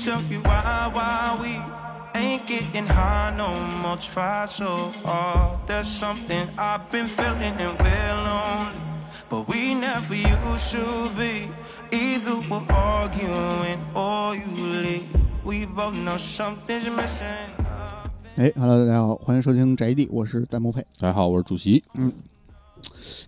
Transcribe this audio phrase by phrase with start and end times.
[0.00, 1.60] tell you why, why we
[2.20, 3.48] ain't getting high no
[3.82, 3.96] more.
[3.98, 5.66] Try so hard.
[5.66, 8.74] There's something I've been feeling and we're lonely.
[9.28, 11.48] But we never used to be.
[11.90, 15.06] Either we're arguing or you leave.
[15.44, 17.50] We both know something's missing.
[18.36, 20.82] 哎，Hello，大家好，欢迎收听宅地，我是弹幕配。
[20.98, 21.82] 大家好，我是主席。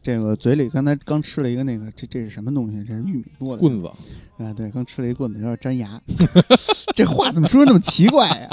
[0.02, 2.84] 这个嘴里刚才刚吃了一个那个，这这是什么东西？
[2.84, 3.88] 这是玉米做的棍子，
[4.44, 6.02] 啊，对，刚吃了一棍子，有点粘牙。
[6.96, 8.50] 这话怎么说那么奇怪呀？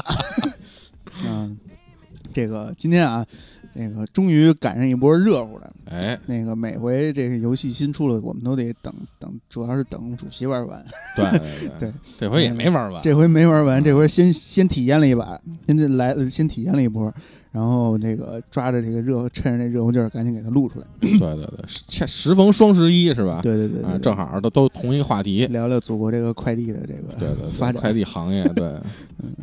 [1.27, 1.58] 嗯，
[2.32, 3.27] 这个今天啊，
[3.74, 5.72] 那个终于赶上一波热乎的。
[5.86, 10.84] 哎，那个每回这个游戏新出了，我们都得等等，主要是等主席玩完。
[11.16, 17.12] 对对对，这回也没玩完，这回没玩完，这回先先体验了一把，先来先体验了一波。
[17.52, 20.86] 然后那个抓着这个热，趁着这热乎劲儿，赶紧给它录出来。
[21.00, 23.41] 对对对，恰时逢双十一是吧？
[23.42, 28.72] 对对对，正好都都同一个话题，聊聊祖国这个快递的这个对对发展，快递行业对，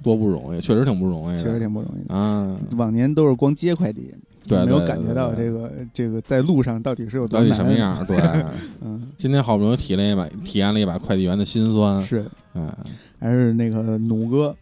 [0.02, 2.58] 多不容易，确实挺不容易，确实挺不容易的啊。
[2.78, 4.14] 往年都是光接快递，
[4.48, 8.04] 对，没有感觉到这个这个在路上到底是有到底什么样？
[8.06, 8.18] 对，
[8.82, 12.72] 嗯，今天好不容易体验一把，体验了一把快递员的辛酸，是，嗯。
[13.20, 14.56] 还是那个弩哥，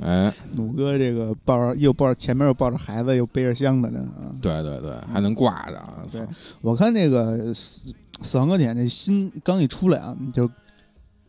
[0.00, 5.82] 哎， 弩哥这个抱着又抱着前面又抱着孩子又背着箱子呢啊，对对对，还能挂着。
[6.12, 6.22] 对，
[6.60, 7.92] 我看那个《死
[8.22, 10.48] 死亡搁浅》这新刚一出来啊，就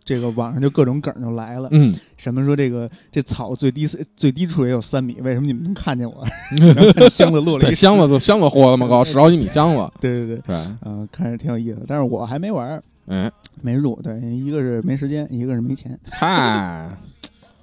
[0.10, 3.86] 这个网上就各种梗就来了，嗯，什么说这个这草最低
[4.18, 6.26] 最低处也有三米，为什么你们能看见我？
[7.12, 9.88] 箱子落了，箱子箱子豁那么高，十好几米箱子。
[10.02, 12.82] 对对对对，嗯，看着挺有意思，但是我还没玩。
[13.06, 15.96] 嗯，没入，对，一个是没时间，一个是没钱。
[16.10, 16.90] 嗨，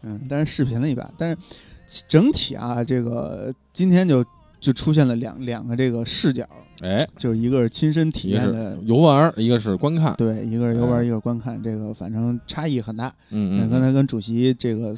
[0.03, 4.25] 嗯，但是视频了一把，但是整体啊，这个今天就
[4.67, 6.45] 就出现了两两个这个视角，
[6.81, 13.06] 哎，就是一个是亲身体验的游玩，一个是观看，对，一个是游玩，一个观看，这个反正差异很大。
[13.31, 14.93] 嗯嗯，刚才跟主席这个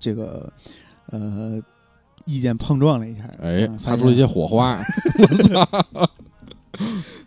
[0.00, 0.52] 这个
[1.12, 1.62] 呃
[2.24, 4.76] 意见碰撞了一下，哎，擦出了一些火花，
[5.20, 6.10] 我操！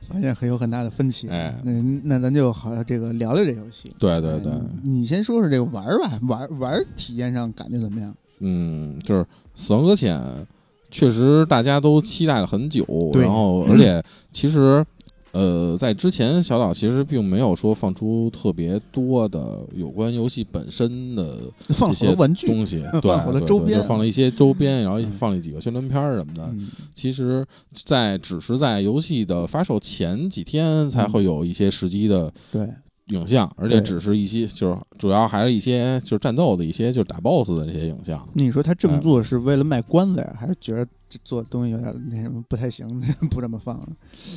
[0.09, 1.71] 发现很有很大的分歧，哎，那
[2.03, 3.95] 那咱就好这个聊聊这游戏。
[3.97, 4.51] 对对对，
[4.83, 8.13] 你先说说这个玩吧，玩玩体验上感觉怎么样？
[8.41, 9.21] 嗯，就是
[9.55, 10.19] 《死亡搁浅》，
[10.97, 14.85] 确实大家都期待了很久，然后而且其实。
[15.33, 21.37] 呃，在之前，小岛其实并没有说放出特别多的有关游戏本身的
[21.91, 23.83] 一些东西， 对，周边。
[23.83, 26.49] 放了一些周边，然后放了几个宣传片什么的。
[26.95, 27.45] 其实，
[27.85, 32.67] 在只是在游戏的发售前几天才会有一些时机的对
[33.07, 38.28] 影像，而且只是一些就是主要还是一些就是战斗的一些就是打 BOSS 的这些影像。
[38.34, 40.88] 你说他这么做是为了卖关子呀，还是觉得？
[41.09, 43.00] 这做东西有点那什么不太行，
[43.31, 43.88] 不这么放了。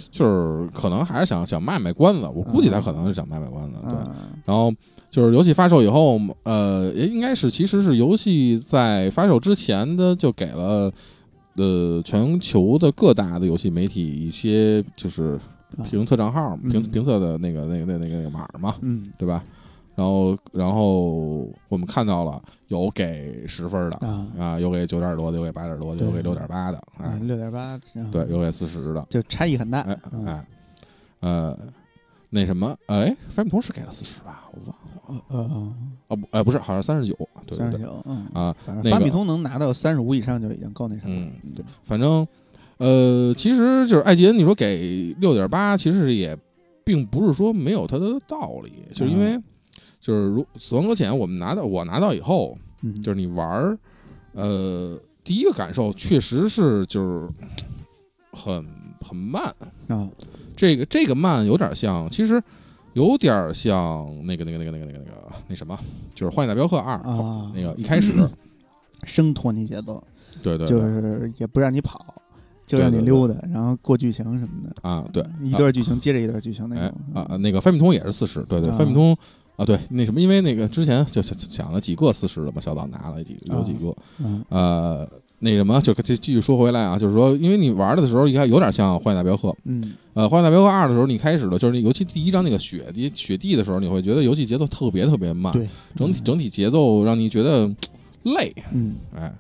[0.08, 3.76] 就是可能还是想想卖卖关子，我估计他可能是想卖卖关子。
[3.88, 3.98] 对，
[4.44, 4.72] 然后
[5.10, 10.92] 就是游戏发售以后，呃，也应该是其实是游戏在发售之前的就给了
[11.56, 15.40] 呃全球的各大的游戏媒体一些就是
[15.84, 19.42] 评测账号、评评测的那个那个那那个码嘛，嗯，对吧？
[19.96, 23.98] 然后，然后我们看到了有给十分的
[24.38, 27.78] 啊，有给九点多的，有给八点多的，有给六点八的，啊，六点八，
[28.10, 29.80] 对，有给四十的，就差异很大。
[29.80, 30.46] 哎哎，
[31.20, 31.58] 呃，
[32.30, 34.48] 那什么，哎，范米通是给了四十吧？
[34.52, 35.72] 我忘了，呃，
[36.08, 37.14] 哦不，哎不是，好像三十九，
[37.46, 38.26] 对三十九，嗯。
[38.32, 38.56] 啊，
[38.90, 41.32] 发米通能拿到三十五以上就已经够那什么了。
[41.44, 42.26] 嗯，对，反正
[42.80, 46.36] 呃，其实就是艾吉恩，你说给六点八，其实也
[46.82, 49.38] 并不是说没有它的道理，就是因为。
[50.02, 52.56] 就是如死亡搁浅，我们拿到我拿到以后，
[53.02, 53.78] 就是你玩儿，
[54.32, 57.28] 呃，第一个感受确实是就是
[58.32, 58.66] 很
[59.02, 59.54] 很慢
[59.88, 60.08] 啊，
[60.56, 62.42] 这个这个慢有点像，其实
[62.94, 65.78] 有点像那个那个那个那个那个那个那什么，
[66.14, 68.14] 就是《荒野大镖客二》啊，那个一开始
[69.04, 70.02] 生拖你节奏，
[70.42, 72.19] 对对，就是也不让你跑，
[72.70, 79.16] 就让你溜达，然后过剧情什么的啊，对，一段剧情接着一段剧情那种啊，那个翻米通也是四十，对对，翻米通。
[79.56, 83.94] 啊，对，那什么，因为那个之前就讲了几个四十的嘛，小岛拿了几有几个，
[84.48, 85.06] 呃，
[85.40, 97.70] 那什么，就继继续说回来啊，就是说，因为你玩的时候，一看有点像《荒野大镖客》，嗯，呃，《荒野大镖客二》的时候，你开始的就是尤其第一章那个雪地雪地的时候，你会觉得游戏节奏特别特别慢，对，整体整体节奏让你觉得
[98.24, 99.30] 累，嗯，哎，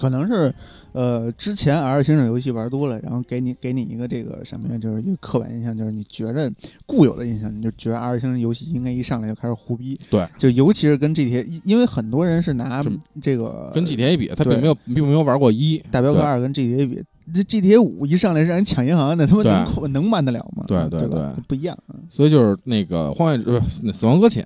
[0.00, 0.52] 可能是。
[0.92, 6.50] 呃，之前 R 星的游戏玩多了，然后给你给你一个这个什么呀，就是一个刻板印象，就是你觉着
[6.84, 9.96] 固有的印象，你就觉得 R 星游戏应该一上来就开始胡逼。
[10.10, 12.82] 对，就尤其是跟 GTA，因为很多人是拿
[13.22, 17.00] 这个跟 GTA 比，他并没有并没有玩过一大镖客二跟 GTA 比，
[17.32, 20.64] 这 GTA 五一上来让人抢银行，那他妈能能慢得了吗？
[20.66, 21.78] 对对对，不一样。
[22.10, 23.62] 所以就是那个荒野不是
[23.92, 24.44] 死亡搁浅。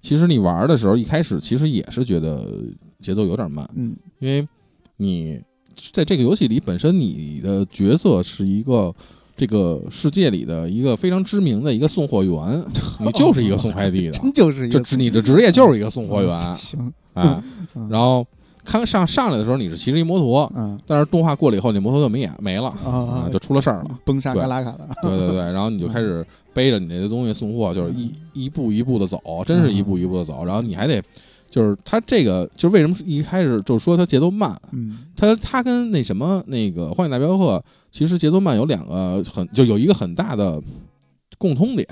[0.00, 2.46] 其实你玩的时候一开始其实也是觉得
[3.00, 4.46] 节奏有点慢，嗯因为
[5.02, 5.40] 你
[5.92, 8.94] 在这个游戏里本身你的角色是一个。
[9.34, 12.62] 这个世界里的一个非常知名的一个送货员，
[13.00, 17.42] 你就是一个送快递的， 真就是一个这职你的职业就是一个送货员， 行，哎，
[17.74, 18.24] 嗯然后
[18.62, 23.98] 看上上来的时候你是骑着一摩托，嗯但是动画过了以后，那摩托就没眼没了啊啊，就出了事儿了。
[24.04, 30.44] 崩沙卡拉卡了，对对对，然后你就开始背着你这些东西送货，就是一一步一步的走，真是一步一步的走。
[30.44, 31.02] 然后你还得，
[31.52, 35.00] 就是它这个，就是为什么一开始就说它节奏慢，嗯。
[35.14, 37.58] 它它跟那什么那个《荒野大镖客》
[37.92, 40.60] 其实节奏慢有两个很就有一个很大的
[41.36, 41.86] 共通点，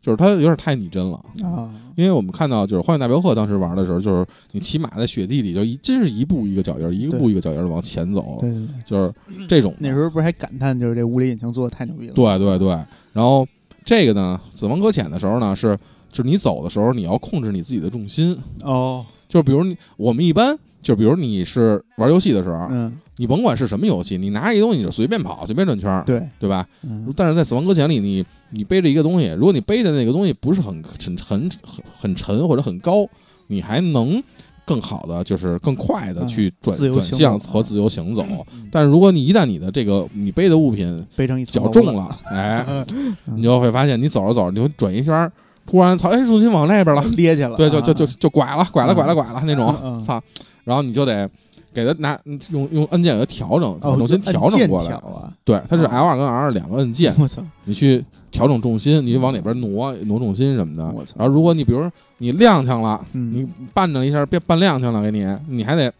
[0.00, 1.22] 就是它有点太拟真了。
[1.42, 8.42] 啊，因为我们看到，就是《荒野大镖客》当时玩的时候，就是你骑马在雪地里，就一真是一步一个脚印儿，一个步一个脚印儿的往前走，
[8.86, 9.12] 就是
[9.46, 9.74] 这种。
[9.78, 12.68] 那时候不是还感叹就是这物理引擎做的太牛逼了，对对对，
[13.12, 13.46] 然后
[13.84, 15.78] 这个呢，死亡搁浅的时候呢，是
[16.14, 18.38] 就是你走的时候，你要控制你自己的重心。
[18.62, 22.96] 哦，就比如你我们一般，就比如你是玩游戏的时候，嗯。
[23.16, 26.66] 你甭管是什么游戏，你拿着一东西你就随便跑，随便转圈，对，对吧？
[26.82, 27.12] 嗯。
[27.16, 33.06] 但是在死亡搁浅里，你你背着一个东西，如果你背着那个东西不是很很很很很沉或者很高，
[33.48, 34.20] 你还能
[34.64, 38.24] 更好的就是更快的嗯去转、转向和自由行走。
[38.52, 38.68] 嗯。
[38.72, 43.14] 但是如果你一旦你的这个你背的物品背成一层楼较重了，哎， 嗯。
[43.36, 45.30] 你就会发现你走着走着，你会转一圈儿，
[45.66, 50.22] 突然操，哎，重心往那边了，咧去了，对，就就就啊就拐了，拐了，嗯拐了，拐了那种嗯，操，
[50.64, 51.28] 然后你就得
[51.72, 52.18] 给它拿
[52.50, 55.00] 用用按键给它调整，重心调整过来按键。
[55.00, 61.14] 调啊，对，它是哦 L 二跟 R 二两个按键，我操，你去调整重心，你往哪边挪挪重心什么的我操。
[61.18, 65.92] 然后如果你比如你踉跄了，嗯你绊着一下变绊踉跄了，给你，你还得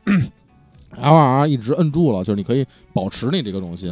[1.01, 3.91] L 二 R 一直摁住了，就是你可以保持你这个重心。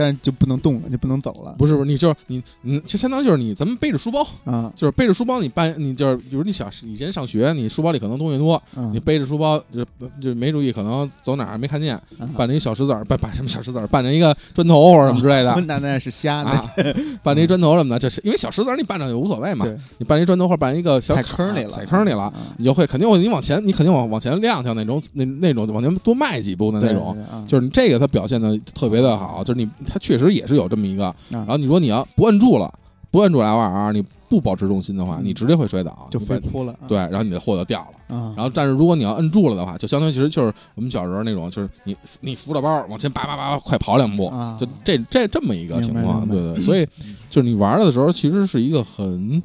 [0.00, 9.84] 嗯，但是就不能动了，就不能走了，不是不是，你就是你你就相当于就是你咱们背着书包，啊，就是背着书包你搬你就是比如你小以前上学，你书包里可能东西多，嗯你背着书包就
[10.20, 12.28] 就没注意，可能走哪儿没看见，啊。
[12.36, 15.54] 绊着一小石子儿，绊绊什么小石子儿，绊着一个砖头或者什么之类的。
[15.66, 16.70] 那那是瞎的，啊，
[17.22, 31.16] 绊着一砖头什么的，这是因为小石子儿你绊着也无所谓嘛，对，你绊一砖头或者绊一个小踩坑里了，踩坑里了，啊，你就会肯定会你往前，你肯定往往前踉跄那种那那种往前多迈几步的那种。，就是你这个它表现的特别的好，就是你它确实也是有这么一个，啊。
[31.30, 32.72] 然后你说你要不摁住了，
[33.10, 35.24] 不摁住 L 二 R，你不保持重心的话，嗯。
[35.24, 36.86] 你直接会摔倒，就你把飞扑了，啊。
[36.86, 38.16] 对，然后你的货就掉了。
[38.16, 44.56] 啊，然后，但是如果你要摁住了的话，就相当于其实就是我们小时候那种，就是你你扶着包往前叭叭叭快跑两步，啊。
[44.60, 46.62] 就这这这么一个情况，对对。
[46.62, 46.86] 所以
[47.28, 49.42] 就是你玩的时候，其实是一个很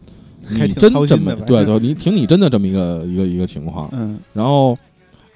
[0.48, 3.90] 还挺拟真这么对对，你挺你真的这么一个一个一个情况。
[3.94, 4.20] 嗯。
[4.34, 4.78] 然后，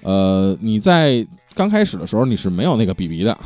[0.01, 1.25] 呃，你在
[1.55, 3.37] 刚开始的时候你是没有那个 BB 的，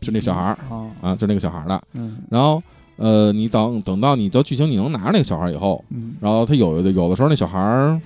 [0.00, 1.82] 就那小孩儿啊，啊，就那个小孩儿的。
[1.92, 2.18] 嗯。
[2.30, 2.62] 然后，
[2.96, 6.14] 呃，你等等到你到剧情你能拿着那个小孩儿以后，嗯。
[6.20, 8.00] 然后他有的有的时候那小孩儿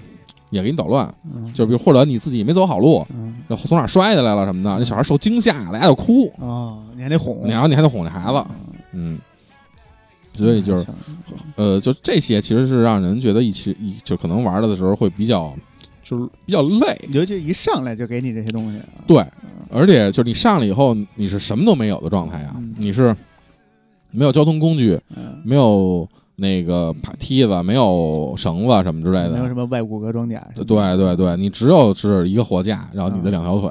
[0.50, 3.37] 也给你捣乱，嗯，就比如或者你自己没走好路，嗯。
[3.49, 8.44] 然后从哪摔下来了什么的，那小孩受惊吓了，还得哭，哦，你还得哄，然后你还得哄这孩子，
[8.93, 9.19] 嗯，
[10.35, 10.87] 所以就是
[11.56, 15.55] 呃，就这些其实是让人觉得一起一就可能玩的时候会比较
[16.02, 19.50] 就是比较累，尤其一上来就给你这些东西啊，对，嗯。
[19.70, 22.55] 而且就是你上来以后你是什么都没有的状态啊。
[22.56, 23.17] 嗯，你是
[24.10, 29.31] 没有交通工具，嗯，没有那个爬梯子，没有绳子什么之类的。
[29.31, 29.55] 没有什。
[29.55, 30.65] 么外骨骼装甲对
[30.96, 33.70] 对对，你只有是一个货架，然后你的两条腿，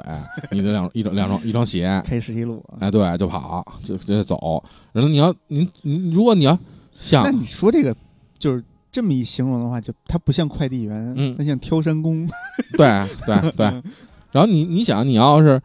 [0.50, 2.64] 你的两一双两双一双鞋，开十一路。
[2.70, 2.80] 啊。
[2.80, 4.62] 哎，对，就跑，就就走。
[4.92, 6.58] 然后你要你你，如果你要
[7.00, 7.94] 像那你说这个
[8.38, 11.34] 就是这么一形容的话，就它不像快递员，嗯。
[11.36, 12.28] 它像挑山工。
[12.76, 13.66] 对对对，
[14.30, 15.60] 然后你你想，你要是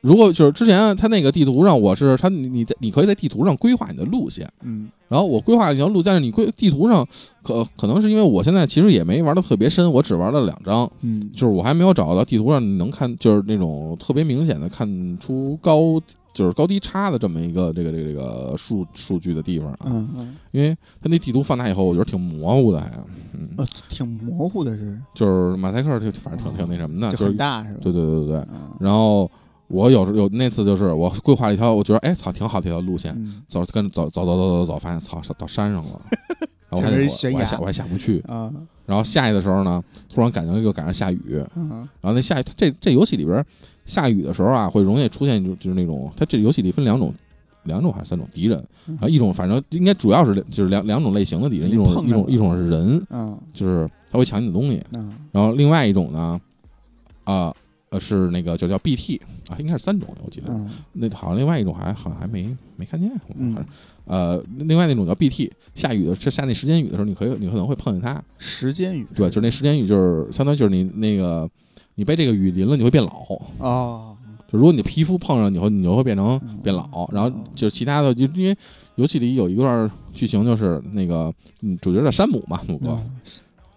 [0.00, 4.88] 如果就是之前他那个地图上，我是他你你在你可以在地图上规划你的路线，嗯。
[5.08, 7.04] 然后我规划一条路，但是你规地图上
[7.42, 16.00] 可可能是因为我现在其实也没玩的特别深，我只玩了两张，嗯，就是我还没有找到地图上你能看就是那种特别明显的看出高
[16.40, 22.90] 就是高低差的这么一个这个这个这个数数据的地方啊，嗯嗯，因为它那地图放大以后，我觉得挺模糊的还，
[23.34, 27.80] 嗯，呃，挺模糊的是，就是马赛克就反正挺挺那什么的，就就是很大是吧？
[27.82, 28.36] 对对对对对。
[28.50, 29.30] 嗯，然后
[29.66, 33.42] 我有时候有那次就是我规划了一条，我觉得哎操挺好这条路线，嗯。
[33.46, 36.00] 走跟着走走走走走走，发现操到山上了，
[36.70, 38.50] 然后我踩着我还下我还下不去，啊。
[38.86, 41.86] 然后下去的时候呢，突然感觉又赶上下雨，嗯。
[42.00, 43.44] 然后那下雨这这游戏里边
[43.90, 47.12] 下雨的时候啊，会容易出现就就是那种，它这游戏里分两种。
[47.64, 48.58] 两种还是三种敌人，
[49.02, 53.38] 啊一种反正应该主要是就是两两种类型的敌人，一种一种一种是人，嗯。
[53.52, 55.12] 就是他会抢你的东西，嗯。
[55.30, 56.40] 然后另外一种呢，
[57.24, 57.54] 啊、
[57.90, 59.20] 呃是那个就叫 BT
[59.50, 60.46] 啊，应该是三种，我记得。
[60.48, 60.70] 嗯。
[60.94, 63.54] 那好像另外一种还好像还没没看见，我嗯。
[63.54, 63.66] 还是
[64.06, 68.24] 呃，另外那种叫 BT，下雨的是下那时间雨的时候，你可以你可能会碰见它。
[68.38, 69.06] 时间雨。
[69.14, 71.46] 对，就是那时间雨，就是相当于就是你那个
[72.00, 73.26] 你被这个雨淋了，你会变老。
[73.58, 74.16] 哦，
[74.50, 77.06] 就如果你的皮肤碰上，以后你就会变成嗯变老。
[77.12, 78.56] 然后就是其他的，就因为
[78.94, 81.30] 游戏里有一段剧情，就是那个
[81.60, 82.92] 嗯主角叫山姆嘛，姆哥。
[82.92, 83.10] 嗯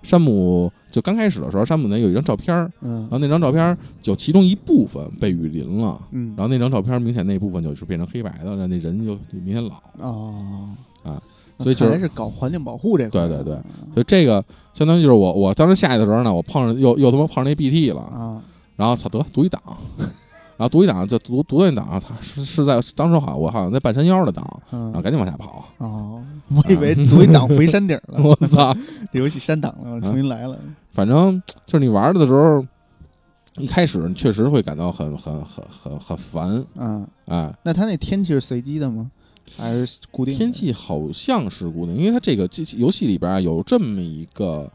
[0.03, 5.97] 山姆就刚开始的时候，山姆那有一张照片然后那张照片儿有其中一部分被雨淋了。
[6.11, 9.75] 嗯，然后那张照片明显那部分就是变成黑白的，让那人就就明显老。
[9.99, 10.75] 哦啊，
[11.63, 13.53] 所以就是是搞环境保护这块，对对对
[13.93, 14.43] 所以这个
[14.73, 18.41] 相当于就是我我当时下去的时候呢，我碰上又又他妈碰上那 BT 了，啊，
[18.75, 19.61] 然后操得读一档，
[19.97, 25.65] 然后读一档就读读那档，他是是在当时好像我好像在半山腰的档，然后嗯，赶紧往下跑。
[25.77, 28.75] 哦，我以为读一档回山顶了， 我操！
[29.11, 30.57] 这游戏删档了，重新来了，
[30.91, 32.65] 反正就是你玩的时候，
[33.57, 39.09] 一开始你确实会感到很很很很很烦，嗯，哎，那他那天气是随机的吗？
[39.57, 40.35] 还是固定？
[40.35, 44.71] 天气好像是固定，因为它这个这游戏里边啊有这么一个，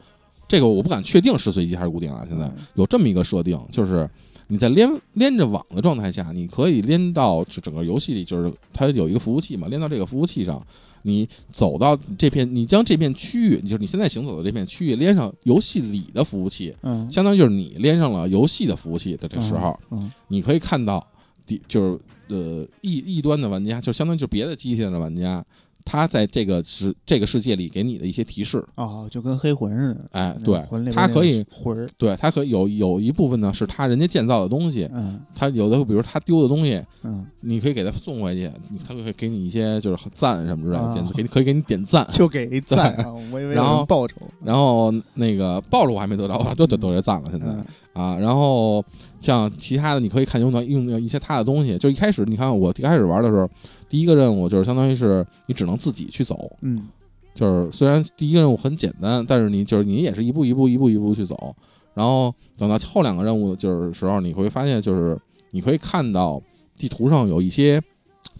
[0.46, 2.24] 这个我不敢确定是随机还是固定啊。
[2.28, 4.08] 现在嗯有这么一个设定，就是
[4.46, 10.64] 你在连连着网的状态下，你可以连到就整个游戏里，就是它有一个服务器嘛，连到这个服务器上，
[11.02, 21.06] 你走到这片，你将这片区域，就是你现在行走的这片区域连上游戏里的服务器，嗯，相当于就是你连上了游戏的服务器的这时候，嗯，你可以看到
[21.48, 25.44] 第就是呃异异端的玩家，就相当于就是别的机器人的玩家，
[25.84, 42.06] 他在这个世这个世界里给你的一些提示，哦，就跟黑魂似的，哎，对魂里边，它可以魂儿，对，他可以有有一部分呢是他人家建造的东西，嗯他有的比如他丢的东西，嗯，你可以给他送回去，你他会给你一些就是赞什么之类的，给可以给你点赞。
[42.12, 47.64] 就给一赞啊，我以为然后人报酬，然后那个报酬我还没得着，都都得这赞了，现在嗯
[47.94, 48.18] 啊。
[48.18, 48.84] 然后
[49.20, 51.76] 像其他的，你可以看用到用到一些他的东西。
[51.78, 53.48] 就一开始，你看我一开始玩的时候，
[53.88, 56.88] 第一个任务就是相当于是你只能自己去走，嗯
[57.34, 61.54] 就是虽然第一个任务很简单，但是你就是你也是一步一步一步一步去走。
[61.94, 65.18] 然后等到后两个任务就是时候，你会发现就是
[65.50, 66.40] 你可以看到
[66.76, 67.82] 地图上有一些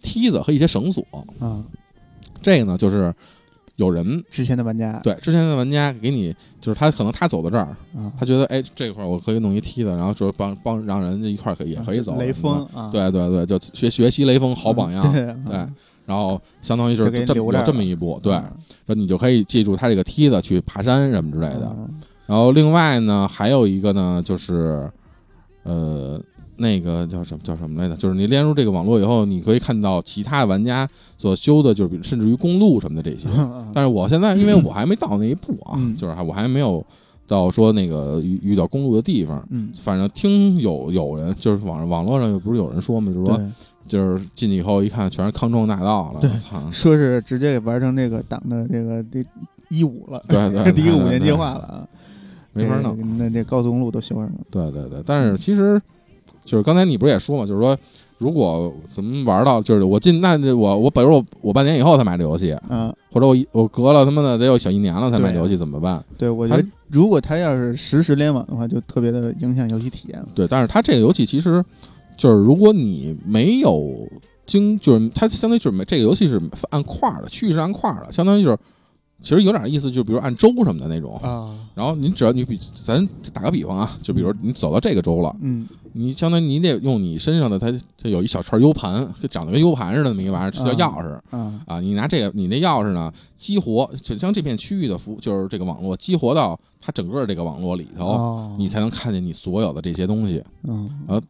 [0.02, 1.04] 梯子和一些绳索。
[1.40, 1.64] 啊，
[2.40, 3.14] 这个呢，就是
[3.78, 7.64] 有人之前的玩家对之前的玩家给你，就是他可能他走到这儿，
[7.96, 12.16] 啊，他觉得哎这块儿我可以弄一梯子，然后说帮帮让人家一块儿可以也可以走。
[12.16, 15.12] 雷锋啊，对对对，就学学习雷锋好榜样。
[15.12, 15.66] 对
[16.04, 18.40] 然后相当于就就是这么有这么一步，对，
[18.86, 21.74] 那你就可以记住他这个梯子去爬山什么之类的。
[21.78, 24.86] 嗯然后另外呢，还有一个呢，就是
[25.62, 26.20] 呃，
[26.58, 27.96] 那个叫什么叫什么来着？
[27.96, 33.28] 就是你连入这个网络以后，你可以看到其他玩家所修的，就是甚至于公路什么的这些。
[33.74, 36.84] 但是我现在因为我还没到那一步啊，嗯就是还我还没有
[37.26, 39.46] 到说那个遇遇到公路的地方。
[39.50, 43.52] 嗯，反正听有有人就是网网络上又不是有人说嘛，就是说，
[43.86, 46.70] 就是进去以后一看全是康庄大道了，对操！
[46.70, 49.24] 说是直接给玩成这个党的这个第
[49.70, 51.88] 一五了，对对， 第一个五年计，划了啊，
[52.52, 53.24] 没法弄那。
[53.24, 55.80] 那这高速公路都修上了，对对对，但是其实
[56.48, 57.76] 就是刚才你不是也说嘛，就是说
[58.16, 66.02] 如果怎么玩到，就是我进那我我比如我我半年以后才买这游戏，嗯，或者我一我隔了他妈的得有小一年了才买这游戏，怎么办？
[66.16, 70.28] 对我觉得如果他要是实时联网的话，就特别的影响游戏体验了。
[70.34, 71.62] 对，但是它这个游戏其实
[72.16, 74.08] 就是如果你没有
[74.46, 76.40] 经，就是它相当于就是没这个游戏是
[76.70, 78.58] 按块儿的，区域是按块儿的，相当于就是
[79.22, 81.16] 其实有点意思，就比如按州什么的那种。
[81.18, 91.80] 啊，然后你只要你比咱打个比方啊，就比如你走到这个州了，嗯你相当于你得用你身上的它它有一小串 U 盘，就长得跟 U 盘似的那么一个玩意儿，是叫钥匙啊啊。
[91.80, 100.44] 你拿这个，你那钥匙呢，激活就将这片区域的服，就是这个网络激活到它整个这个网络里头，哦，你才能看见你所有的这些东西。
[100.64, 101.20] 嗯啊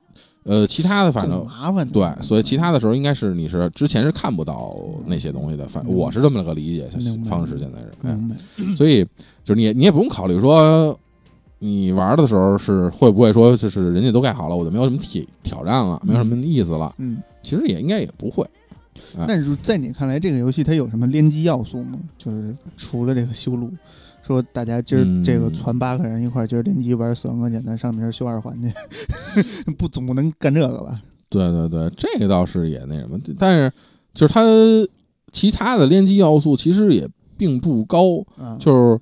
[0.48, 4.74] 呃，其他的反正麻烦对，所以其他的时候应该是你是之前是看不到
[5.06, 6.88] 那些东西的，反正我是这么个理解
[7.28, 7.92] 方式，现在是。
[8.02, 9.04] 哎，所以
[9.44, 10.98] 就是你你也不用考虑说，
[11.58, 16.94] 你玩的时候是会不会说就是人家都盖好了，我就没有什么挑挑战了，没有什么意思了。
[16.96, 17.18] 嗯。
[17.42, 18.42] 其实也应该也不会。
[19.16, 21.98] 哎那如在你看来，这个游戏它有什么联机要素吗？
[22.18, 23.70] 就是除了这个修路，
[24.28, 25.24] 说大家今儿嗯。
[25.24, 28.70] 这个传八个人一块儿，今儿联机玩《死亡搁浅》，咱上面修二环去，
[29.78, 31.00] 不总不能干这个吧？
[31.30, 33.72] 对对对，这个倒是也那什么，但是
[34.14, 34.42] 就是它
[35.32, 39.00] 其他的联机要素其实也并不高，啊，就是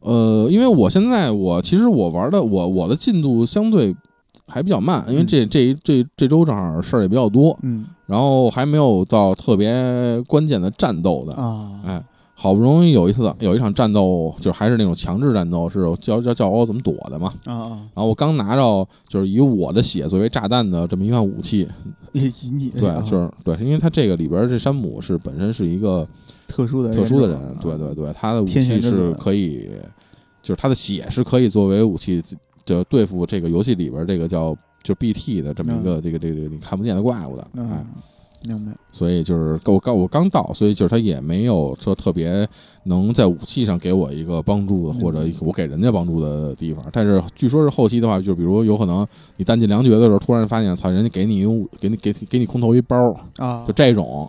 [0.00, 3.94] 呃，因为我现在我其实我玩的我我的进度相对
[4.46, 7.86] 还比较慢，因为这这这这周正好事儿也比较多，嗯。
[8.06, 12.04] 然后还没有到特别关键的战斗的，啊，哎，
[12.42, 17.34] 好不容易有一次有一场战斗，就是还是那种强制战斗，是教教教我怎么躲的嘛。
[17.44, 17.68] 啊啊！
[17.92, 21.68] 然后我刚拿着就是以我的血作为炸弹的这么一款武器，
[22.70, 26.08] 对，就是对，因为他这个里边这山姆是本身是一个
[26.48, 29.68] 特殊的特殊的人，啊对对对，他的武器是可以，
[30.42, 32.22] 就是他的血是可以作为武器，
[32.64, 37.84] 就对付这个游戏里边这个叫就 BT 的这么一个这个这个你看不见的怪物的，哎。
[38.42, 42.48] 明白，所以就是我刚我刚到，所以就是他也没有说特别
[42.84, 46.82] 能在武器上给我一个帮助的，或者我给人家帮助的地方。
[46.90, 49.06] 但是据说是后期的话，就比如有可能
[49.36, 54.26] 你弹尽粮绝的时候，突然发现，操，人家给你用给你给给你空投一包啊，就这种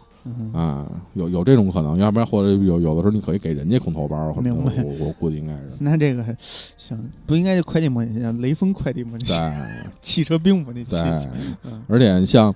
[0.51, 4.83] 啊，有有这种可能，要不然或者有有的时候你可以给人家空投包，明白？
[4.83, 5.71] 我我估计应该是。
[5.79, 6.21] 那这个
[6.77, 9.33] 行，不应该就快递模拟器，雷锋快递模拟器，
[10.01, 10.97] 汽车兵模拟器，
[11.87, 12.53] 而且像。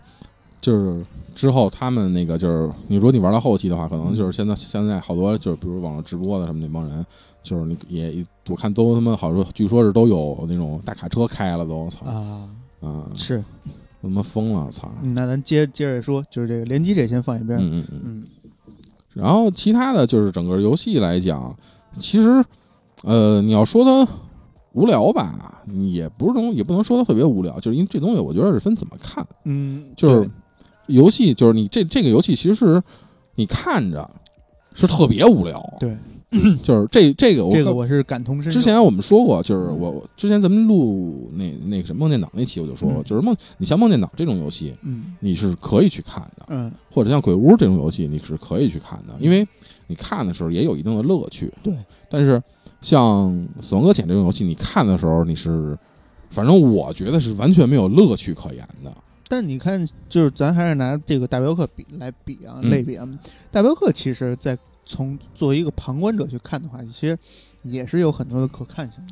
[0.66, 1.06] 就是
[1.36, 7.06] 之后他们那个就是，你说你玩到后期的话，可能就是现在现在好多就是，比如网络直播的什么那帮人，
[7.44, 12.50] 就是你也我看都他妈好说，据说是都有那种大卡车开了都，操啊
[12.82, 13.44] 啊是，
[14.02, 14.92] 他妈疯了，操！
[15.04, 18.24] 那咱接接着说，就是这个联机这先放一边，嗯嗯嗯。
[19.14, 21.56] 然后其他的就是整个游戏来讲，
[22.00, 22.44] 其实
[23.04, 24.12] 呃你要说它
[24.72, 30.28] 无聊吧，也不是能也不能说它特别无聊，就是因为这东西我觉得是分怎么看，嗯，就是。
[30.88, 32.82] 游戏就是你这这个游戏，其实
[33.36, 34.10] 你看着
[34.74, 35.62] 是特别无聊。
[35.80, 35.98] 对，
[36.64, 38.60] 就是这这个我，这个我是感同身受。
[38.60, 49.48] 之前我们说过，就是我之前咱们录那那个什么梦见岛那期，我就说过，就是梦你像梦见岛这种游戏，嗯，你是可以去看的，嗯，或者像鬼屋这种游戏，你是可以去看的，因为
[49.88, 51.52] 你看的时候也有一定的乐趣。
[51.64, 51.74] 对，
[52.10, 52.42] 但是
[52.82, 55.78] 像死亡搁浅这种游戏，你看的时候你是，
[56.30, 58.94] 反正我觉得是完全没有乐趣可言的。
[59.28, 63.08] 但你看，就是咱还是拿这个大镖客比来比啊，类比啊。
[63.52, 67.18] 大镖客其实，在从作为一个旁观者去看的话，其实
[67.64, 69.04] 也是有很多的可看性。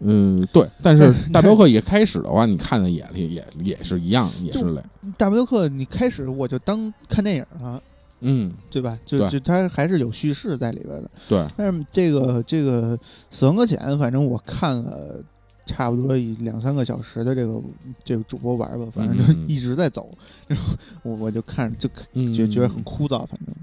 [0.00, 0.68] 嗯，对。
[0.82, 4.82] 但是 大镖客一开始的话，你看的也也也是一样，也是累。
[5.16, 7.80] 大镖客你开始我就当看电影了，
[8.20, 8.98] 嗯，对吧？
[9.06, 11.10] 就就它还是有叙事在里边的。
[11.28, 11.46] 对。
[11.56, 12.98] 但是这个这个
[13.30, 15.22] 死亡搁浅，反正我看了。
[15.70, 17.62] 差不多一两三个小时的这个
[18.02, 20.10] 这个主播玩吧，反正就一直在走，
[20.48, 21.88] 然 后我我就看就
[22.34, 23.54] 就觉得很枯燥，反正。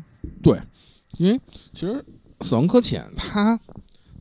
[0.42, 0.58] 对，
[1.18, 1.38] 因为
[1.74, 1.94] 其实
[2.46, 3.60] 《死亡搁浅》它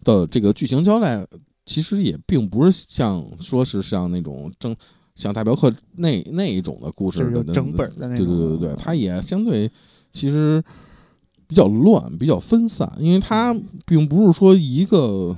[0.02, 1.24] 的这个剧情交代
[1.64, 4.74] 其实也并不是像说是像那种正
[5.14, 9.70] 像大镖客那那一种的故事的整本的那种，对对对对对，它也相对
[10.12, 10.62] 其实
[11.46, 15.36] 比较乱，比较分散，因为它并不是说一个。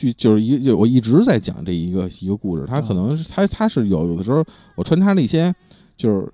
[0.00, 4.42] 就就是一就我一直在讲这一个一个故事，他可能是他他是有有的时候
[4.74, 5.54] 我穿插了一些，
[5.94, 6.32] 就是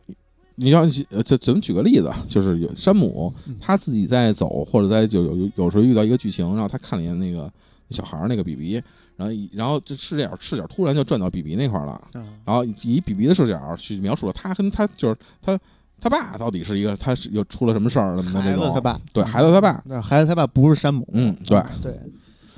[0.55, 7.51] 你要呃怎怎么举个例子，就是有山姆他自己在走或者在就有有时候遇到一个剧情，然后他看了一眼那个
[7.91, 8.81] 小孩那个比比，
[9.17, 12.01] 然后然后这视角视角突然就转到比比那块了，
[12.45, 15.59] 然后以比比的视角去描述了他跟他就是他
[16.01, 21.99] 他爸到底是一个他是又出了什么事儿什么的那种，他爸对孩子他爸，孩子他爸不是山姆，嗯对对。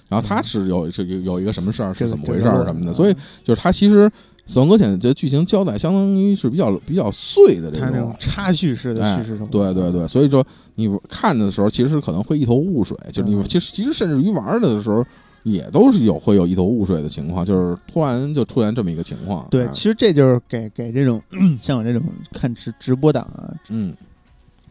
[0.08, 4.06] 然后他是有是有有一个什么事儿是怎么回事儿什么的，所以就是他其实
[4.46, 10.42] 《死亡搁浅》这剧情交代相当于是比较比较碎的这种插叙式的叙事对对对，所以说
[10.76, 15.04] 你看的时候其实可能会一头雾水，就是你其实其实甚至于玩的时候
[15.42, 19.46] 也都是有会有一头雾水的情况，就是突然就出现这么一个情况。
[19.50, 21.22] 对，其实这就是给给这种
[21.60, 23.94] 像我这种看直直播党啊，嗯，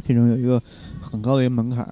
[0.08, 0.60] 这种有一个
[1.00, 1.88] 很高的一个门槛。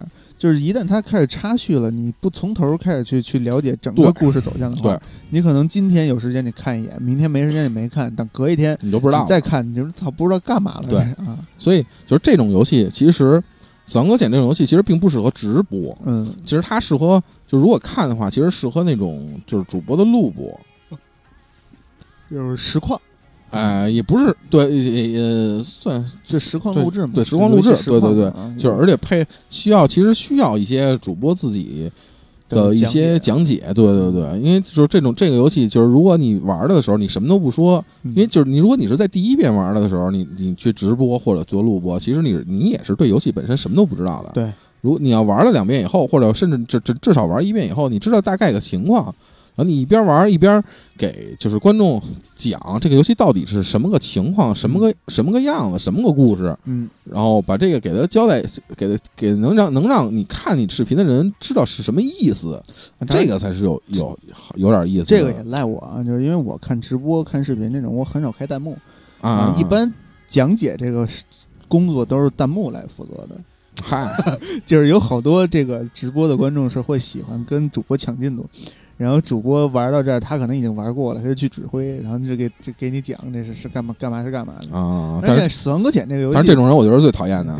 [0.46, 10.88] 就是一旦它开始插叙了，你不从头开始去去了解整个故事走向的话，你可能今天有时间你看一眼，明天没时间你没看，等隔一天你都不知道再看，你就他不知道干嘛了。
[10.88, 13.24] 对啊，所以就是这种游戏，其实
[13.88, 15.98] 《死亡搁浅》这种游戏其实并不适合直播。
[16.06, 20.60] 嗯，其实它适合，就如果看的话，其实适合那种就是主播的录播，
[22.30, 23.02] 就是实况。
[23.56, 27.14] 哎，也不是对，也算这实况录制嘛？
[27.16, 31.90] 对，实况录制，对对对，就是而且配需要，其实需要一些主播自己
[32.50, 44.32] 的一些讲解，对对对，因为就是这种这个游戏，就是如果你玩的时候，你什么都不说，因为就是你如果你是在第一遍玩的时候，你你去直播或者做录播，其实你你也是对游戏本身什么都不知道的。
[44.34, 49.14] 对，如你要玩了两遍以后，或者甚至至至至少玩一遍以后，你知道大概的情况。
[49.56, 50.62] 然后你一边玩一边
[50.98, 52.02] 给就是观众
[52.36, 58.44] 讲这个游戏到底是什么个情况，什么个什么个样子，什么个故事，嗯，然后把这个给他交代，
[58.76, 62.62] 给他给能让能让你看你视频的人知道是什么意思，
[63.08, 64.20] 这个才是有有
[64.56, 65.06] 有点意思。
[65.06, 68.78] 这个也赖我啊，就是因为我看直播看视频这种，我很少开弹幕
[69.22, 69.92] 啊，一般
[70.28, 71.08] 讲解这个
[71.68, 73.36] 工作都是弹幕来负责的。
[73.84, 74.10] 嗨，
[74.66, 78.46] 就是有好多这个直播的观众是会喜欢跟主播抢进度。
[78.98, 85.20] 然后主播玩到这儿，他可能已经玩过了，他就去指挥，然后就给就给你讲这是是干嘛干嘛是干嘛的啊。
[85.22, 87.54] 但是《死亡搁浅》这个游戏，但是这种人我觉得是最讨厌的。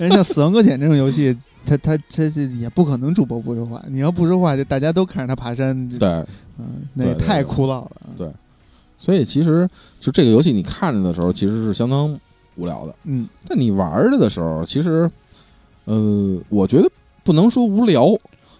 [0.00, 2.24] 人像《死亡搁浅》这种游戏，他他他
[2.58, 3.84] 也不可能主播不说话。
[3.88, 5.86] 你要不说话，就大家都看着他爬山。
[5.98, 6.08] 对，
[6.58, 7.90] 嗯，那也太枯燥了。
[8.16, 8.30] 对，
[8.98, 9.68] 所以其实
[10.00, 12.18] 就这个游戏，你看着的时候其实是相当
[12.56, 12.94] 无聊的。
[13.04, 15.10] 嗯，但你玩着的时候，其实，
[15.84, 16.90] 呃，我觉得
[17.22, 18.18] 不能说无聊。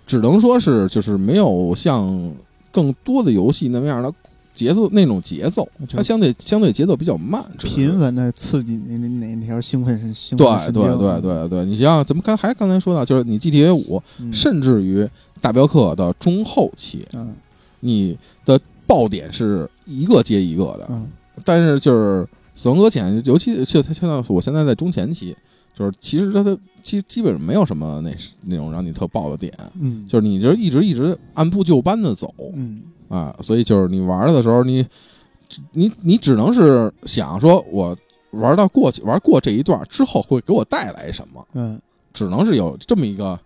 [0.08, 2.32] 只能说是，就是没有像
[2.72, 4.10] 更多的游戏那么样的
[4.54, 15.06] 节奏，那种节奏，它相对相对节奏比较慢，频繁的刺激你哪哪条兴奋是兴奋对对对对对，你像咱们刚还刚才说到，就是你 GTA 五，甚至于
[15.42, 17.34] 大镖客的中后期，嗯，
[17.80, 18.16] 你
[18.46, 21.06] 的爆点是一个接一个的，嗯，
[21.44, 25.36] 但是就是死亡搁浅，尤其就它现在我现在在中前期。
[25.78, 28.12] 就是其实它的基基本上没有什么那
[28.44, 34.84] 那种让你特爆的点，嗯，就是你就一直一直按部就班的走，嗯啊，所以就是你玩的时候，你
[35.70, 37.96] 你你只能是想说，我
[38.32, 41.80] 玩到过去玩过这一段之后会给我带来什么，嗯，
[42.12, 43.38] 只能是有这么一个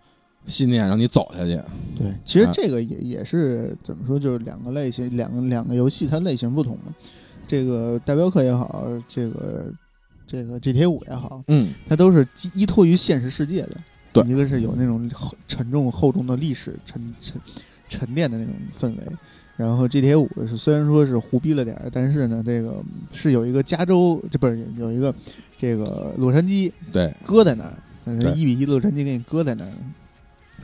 [0.47, 1.61] 信念让你走下去。
[1.95, 6.95] 对，其实这个也也是怎么说，就是两个类型，两个两个游戏它类型不同嘛。
[7.47, 9.71] 这个代镖客也好，这个。
[10.33, 13.77] 这个 GTA 五也好，嗯，它都是依托于现实世界的。
[14.11, 15.07] 对，一个是有那种
[15.47, 17.39] 沉重厚重的历史沉沉
[17.87, 19.03] 沉淀的那种氛围，
[19.55, 25.13] 然后 GTA 五是虽然说是胡逼了点儿，但是呢，这个是有一个加州，这不是有一个
[25.55, 29.71] 这个洛杉矶，对，搁在那儿，一比一洛杉矶给你搁在那儿。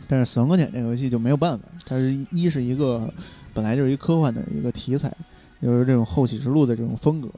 [0.08, 3.14] 但是死亡搁浅这个游戏就没有办法，它是一是一个
[3.54, 5.16] 本来就是一科幻的一个题材，
[5.60, 7.30] 又是这种后启示录的这种风格。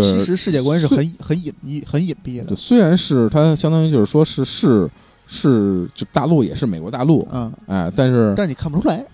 [0.00, 2.54] 其实世界观是很很隐秘、很隐蔽的。
[2.56, 4.88] 虽然是它相当于就是说是是
[5.26, 9.04] 是，就大陆也是美国大陆啊，哎，但是但是你看不出来，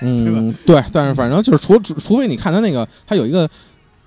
[0.00, 3.46] 嗯，对，但是反正就是除除非你看它那个，它有一个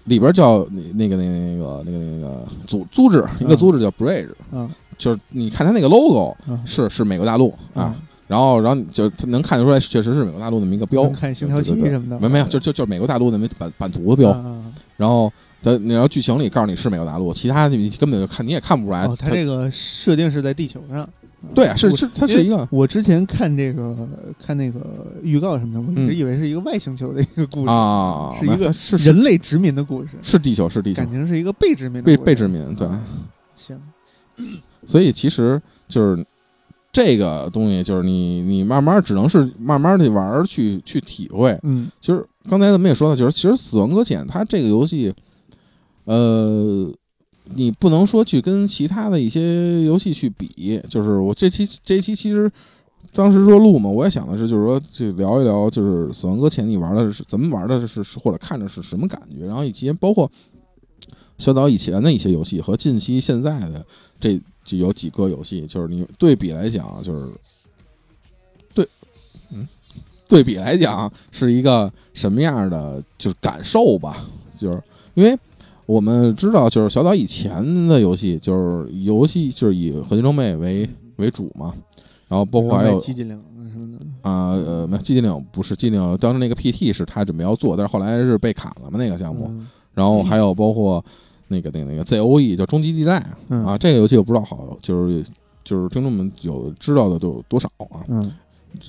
[0.06, 7.96] 里边叫那个那个那个那个那个组组织，一个组织叫 Bridge，嗯，就是你看它那个 logo 是是美国大陆啊，
[8.28, 14.32] 然后然后就能看得出来，确实是美国大陆那么一个标，看星条旗什么的，没没有，就就就是美国大陆那么版版图的标，
[14.98, 15.32] 然后。
[15.64, 19.08] 它你要剧情里告诉你是美国大陆，其他你根本就看你也看不出来。
[19.18, 21.08] 它这个设定是在地球上。
[21.54, 22.66] 对啊，是是，它是一个。
[22.72, 24.08] 我之前看这个
[24.42, 24.80] 看那个
[25.22, 30.12] 预告什么的，我一直以为是一个外星球的一个故事啊，是一个是人类殖民的故事。
[30.22, 32.74] 是地球，是地球，感情是一个被殖民被被殖民。
[32.76, 32.88] 对，
[33.58, 33.78] 行。
[34.86, 36.26] 所以其实就是
[36.94, 41.60] 这个东西，就是你你慢慢只能是慢慢的玩去去体会。
[41.64, 45.14] 嗯，就是刚才咱们也说到，就是其实《死亡搁浅》它这个游戏。
[46.06, 46.92] 呃，
[47.56, 52.52] 你不能说去跟其他的一些游戏去比，就是我这期这期其实
[53.14, 60.30] 当时说录嘛，我也想的是，就是说去聊一聊，就是《死亡搁浅》你玩的是怎么玩的，是是或者看着是什么感觉，然后以及包括
[61.38, 63.86] 小岛以前的一些游戏和近期现在的
[64.20, 67.32] 这就有几个游戏，就是你对比来讲，就是
[68.74, 68.88] 对，
[69.52, 69.68] 嗯，
[70.28, 74.26] 对比来讲是一个什么样的就是感受吧，
[74.60, 75.38] 就是因为。
[75.86, 81.74] 我们知道，就是小岛以前的游戏，就是游戏就是以合金装备为为主嘛，
[82.28, 83.38] 然后包括还有寂静岭
[83.72, 84.30] 什么的。
[84.30, 89.52] 啊，呃，没有寂静岭不是寂静岭，当时那个 PT 是他准备要做，但是后来是被砍了嘛那个项目，
[89.94, 91.04] 然后还有包括
[91.50, 93.18] 那个那个那个 ZOE 叫终极地带。
[93.50, 95.24] 啊，这个游戏我不知道好，就是
[95.64, 98.00] 就是听众们有知道的都有多少啊？
[98.08, 98.32] 嗯，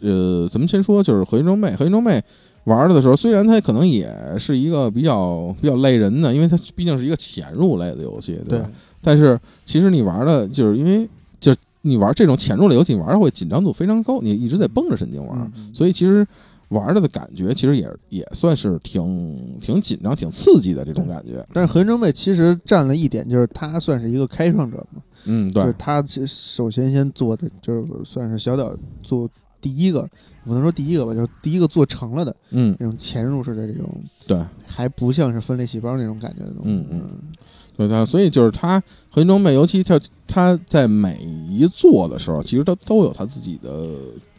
[0.00, 2.22] 呃，咱们先说就是合金装备，合金装备。
[2.64, 8.70] 玩的时候，虽然它可能也是一个比较比较累人的，因为它毕竟是一个潜入类的游戏，对吧？
[9.02, 11.06] 但是其实你玩的，就是因为
[11.38, 16.26] 就是你玩这种潜入类游戏，玩的会紧张度非常高，你一直在绷着神经玩，所以其实
[16.68, 21.46] 玩的的感觉其实也也算是挺挺紧张、挺刺激的这种感觉。
[21.52, 29.28] 但是合金装备其实占了一点，就是它算是一个开创者嘛，嗯，对，它首先先做的就是算是小岛做
[29.60, 30.08] 第一个。
[30.44, 33.88] 不能说第一个吧，就是第一个做成了的，嗯，那种潜入式的这种，
[34.26, 37.10] 对，还不像是分裂细胞那种感觉的东西，嗯嗯，
[37.76, 38.82] 对它，所以就是它
[39.14, 43.70] 合金装备，尤其它它在每一座的时候，其实它都有它自己的。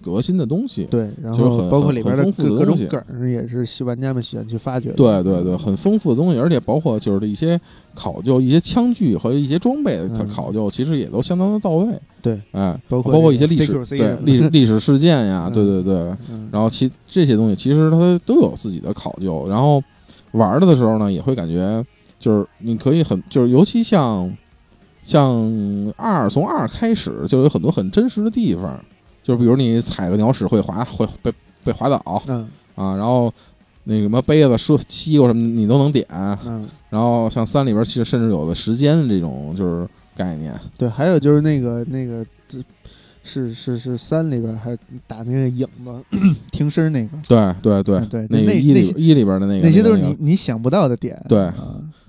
[0.06, 4.92] 革新的东西，对，然后包括里边的各种梗也是玩家们喜欢去发掘。
[4.92, 7.60] 对对对，很丰富的东西，而且包括就是一些
[7.96, 11.88] 考究，一些枪具和一些装备的考究，其实也都相当的到位。
[12.22, 15.96] 对，哎，包括包括一些历史对历历史事件呀，对对对，
[16.52, 19.48] 然后其这些东西其实它都有自己的考究。
[19.50, 19.82] 然后
[20.34, 21.84] 玩的的时候呢，也会感觉
[22.20, 24.32] 就是你可以很就是尤其像
[25.06, 28.84] 像二从二开始就有很多很真实的地方，
[29.24, 31.32] 就比如你踩个鸟屎会滑会被
[31.64, 33.34] 被滑倒，嗯啊，然后
[33.84, 36.06] 那什么杯子、说西瓜什么你都能点，
[36.46, 42.60] 嗯，然后像三里边其实甚至有的时间这种就是概念，对，还有就是那个那个这。
[43.28, 46.06] 是是是，三里边还打那个影子
[46.52, 51.52] 听声那个，对对对对，那一里一里边的那个，那些都是你你想不到的点，对，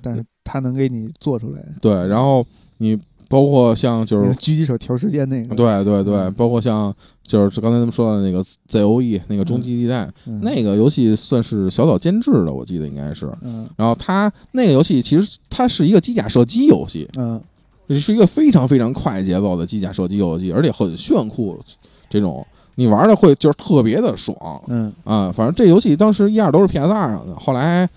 [0.03, 2.47] 但是他能给你做出来，对，然后
[2.79, 10.09] 你包括像就是狙击手调时间那个，对对对，包括像就是刚才咱们说的那个 ZOE 那个终极地带，
[10.43, 17.41] 那个游戏算是小岛监制的，我记得应该是，嗯，然后它那个游戏其实它是一个机甲射击游戏，嗯。
[17.89, 21.57] 这是一个非常非常快节奏的机甲射击游戏，而且很炫酷，
[22.11, 24.37] 这种你玩的会就是特别的爽，
[24.67, 24.93] 嗯。
[25.05, 27.89] 啊，反正这游戏当时一二都是 PS 二上的，后来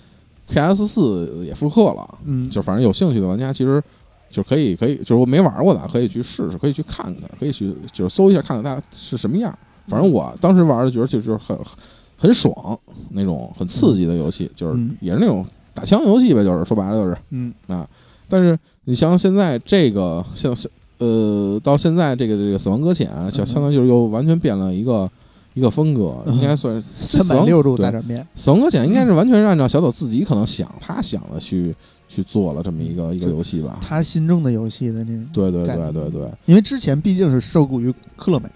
[0.48, 3.82] PS 四也复刻了，嗯，就反正有兴趣的玩家其实
[4.30, 9.58] 就可以可以，就是我没玩过的可以去试试，可以去看看，可以去就是搜一下看看它是什么样。
[9.88, 11.58] 反正我当时玩的觉得就是很
[12.18, 12.80] 很爽
[13.12, 17.88] 那种很刺激的游戏，就是也是那种打枪游戏呗，就是说白了就是，嗯啊，
[18.28, 18.58] 但是。
[18.86, 20.52] 你像现在这个，像
[20.98, 25.08] 呃，到现在这个这个死亡搁浅，相相当于就是又完全变了一个
[25.54, 28.26] 一个风格，应该算三百六十度大转变。
[28.36, 31.76] 死亡搁浅应该是完全是按照小岛自己可能想他想的去
[32.10, 35.26] 去做了这么一个一个游戏吧，他心中的游戏的那种。
[35.32, 38.50] 对对对对对，因为之前毕竟是受雇于科乐美。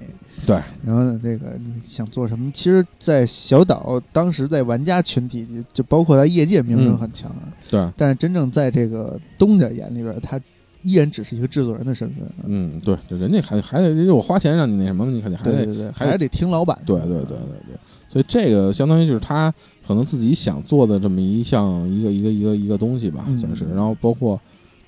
[0.45, 2.51] 对，然后呢，这个你想做什么？
[2.53, 7.47] 其实，在小岛当时在玩家群体，就包括他业界名声很强啊。
[7.69, 10.37] 对，但是真正在这个东家眼里边，他
[10.81, 12.27] 依然只是一个制作人的身份。
[12.45, 16.77] 嗯，对，人家还还得我花钱让你那什么，你肯定还得对对，还得听老板。
[16.85, 17.77] 对对对对对，
[18.09, 19.53] 所以这个相当于就是他
[19.87, 23.65] 可能自己想做的这么一项一个一个一个一个东西吧，算是。
[23.65, 24.39] 然后包括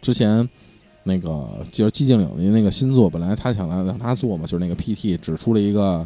[0.01, 0.47] 之前。
[1.08, 6.03] 那个就是寂静岭的那个新作，本来他想来让他做嘛，就是那个 PT 只出了一个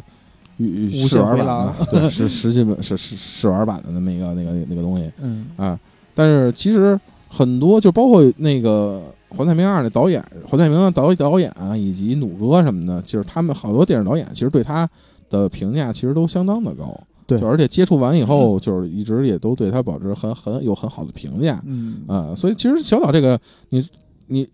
[1.08, 5.80] 试玩版的， 对，是实际本是试试玩版的那么一个那个那个东西，嗯啊，
[6.14, 7.00] 但是其实
[7.30, 9.00] 很多就包括那个
[9.34, 14.86] 《环太平洋二》的导演，《环太平洋》导导演啊，以及努哥什么的，就是他们好多电影导演，其实对他
[15.30, 16.94] 的评价其实都相当的高，
[17.38, 23.38] 对，而且接触完以后，就是一直也都对他保持很很有很好的评价，嗯啊，所以其实小岛这个
[23.68, 23.86] 你
[24.26, 24.48] 你。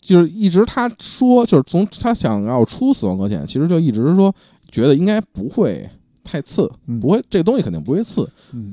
[0.00, 4.32] 就是一直他说，就是从他想要出《死亡搁浅》，其实就一直说
[4.70, 5.88] 觉得应该不会
[6.22, 8.28] 太次，不会这个东西肯定不会次，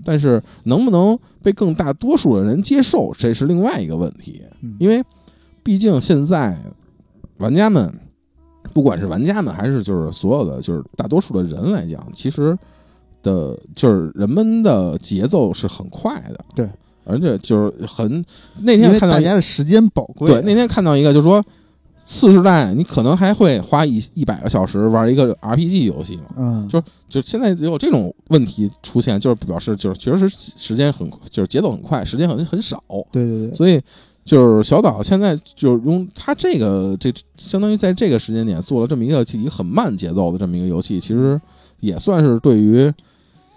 [0.06, 4.44] 但是能不能被更大多数的人接受，这是另外一个问题。
[4.78, 5.04] 因为
[5.64, 6.56] 毕竟现在
[7.38, 7.92] 玩家们，
[8.72, 12.56] 不管是玩家们还是就是所有的就是大多数的人来讲，其实
[13.24, 16.70] 的就是人们的节奏是很快的，对。
[17.06, 18.24] 而且就是很
[18.62, 20.32] 那天看到大家的时间宝贵。
[20.32, 21.44] 对，那天看到一个，就是说
[22.06, 26.26] 次世代你可能还会花一一百个小时玩一个 RPG 游戏嘛？
[26.38, 26.80] 嗯，就
[27.10, 32.80] 就现在有这种问题出现，就是表示就是确实时间很就是节奏很快，时间很很少。
[33.12, 33.56] 对对对。
[33.56, 33.82] 所以
[34.24, 41.42] 就是小岛现在就是用他这个这相当于在这个时间点做了这么一个一个很慢节奏的这么一个游戏，其实
[41.80, 42.94] 也算是对于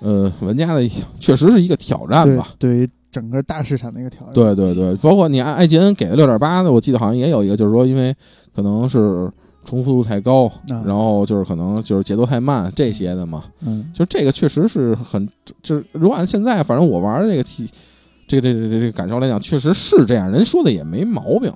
[0.03, 2.49] 呃玩家的确实是一个挑战吧？
[2.59, 2.91] 对于。
[3.13, 8.17] 整个大市场的一个挑战，对对对，包括你爱爱吉恩给的六点八的，我记得好像也有一个，就是说因为
[8.57, 9.31] 可能是
[9.67, 10.51] 重复度太高，
[10.87, 13.45] 然后就是可能就是节奏太慢这些的嘛。
[13.61, 15.29] 嗯，就这个确实是很，
[15.63, 17.69] 就是如果按现在反正我玩这个体，
[18.27, 21.53] 这个这个这个感受来讲，确实是这样，人说的也没毛病。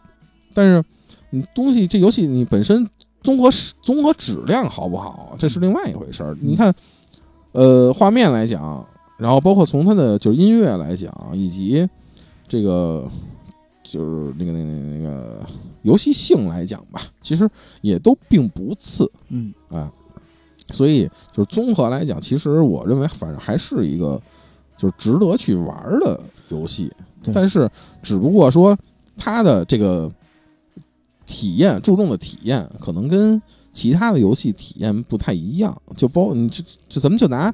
[0.52, 0.85] 但是
[1.30, 2.87] 你东西这游戏你本身
[3.22, 3.48] 综合
[3.80, 6.37] 综合质量好不好，这是另外一回事儿。
[6.38, 6.70] 你看，
[7.56, 8.86] 呃，画面来讲。
[9.18, 11.88] 然后包括从它的就是音乐来讲，以及
[12.46, 13.10] 这个
[13.82, 14.64] 就是那个那个
[14.98, 15.40] 那个
[15.80, 17.48] 游戏性来讲吧，其实
[17.80, 19.54] 也都并不次，嗯。
[19.70, 19.90] 啊，
[20.70, 24.20] 所以就是综合来讲，其实我认为反正还是一个
[24.76, 26.92] 就是值得去玩的游戏，
[27.32, 27.66] 但是
[28.02, 28.76] 只不过说
[29.16, 30.12] 它的这个
[31.24, 33.40] 体验注重的体验可能跟
[33.76, 37.52] 其他的游戏体验不太一样，就包你就就咱们就拿。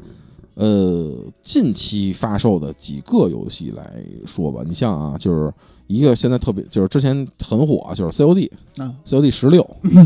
[0.55, 1.11] 呃，
[1.43, 3.91] 近期发售的几个游戏来
[4.27, 5.51] 说吧，你像啊，就是
[5.87, 9.63] 一个现在特别，就是之前很火，就是 COD 啊，COD 十六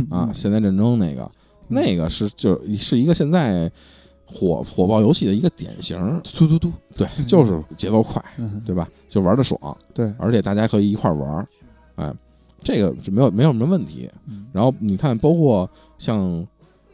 [0.08, 1.28] 啊，现代战争那个，
[1.66, 3.68] 那个是就是一个现在
[4.24, 5.98] 火火爆游戏的一个典型，
[6.32, 8.24] 嘟嘟嘟，对，就是节奏快，
[8.64, 8.88] 对吧？
[9.08, 11.48] 就玩的爽，对，而且大家可以一块玩，
[11.96, 12.14] 哎，
[12.62, 14.10] 这个就没有没有什么问题。
[14.52, 16.46] 然后你看，包括像。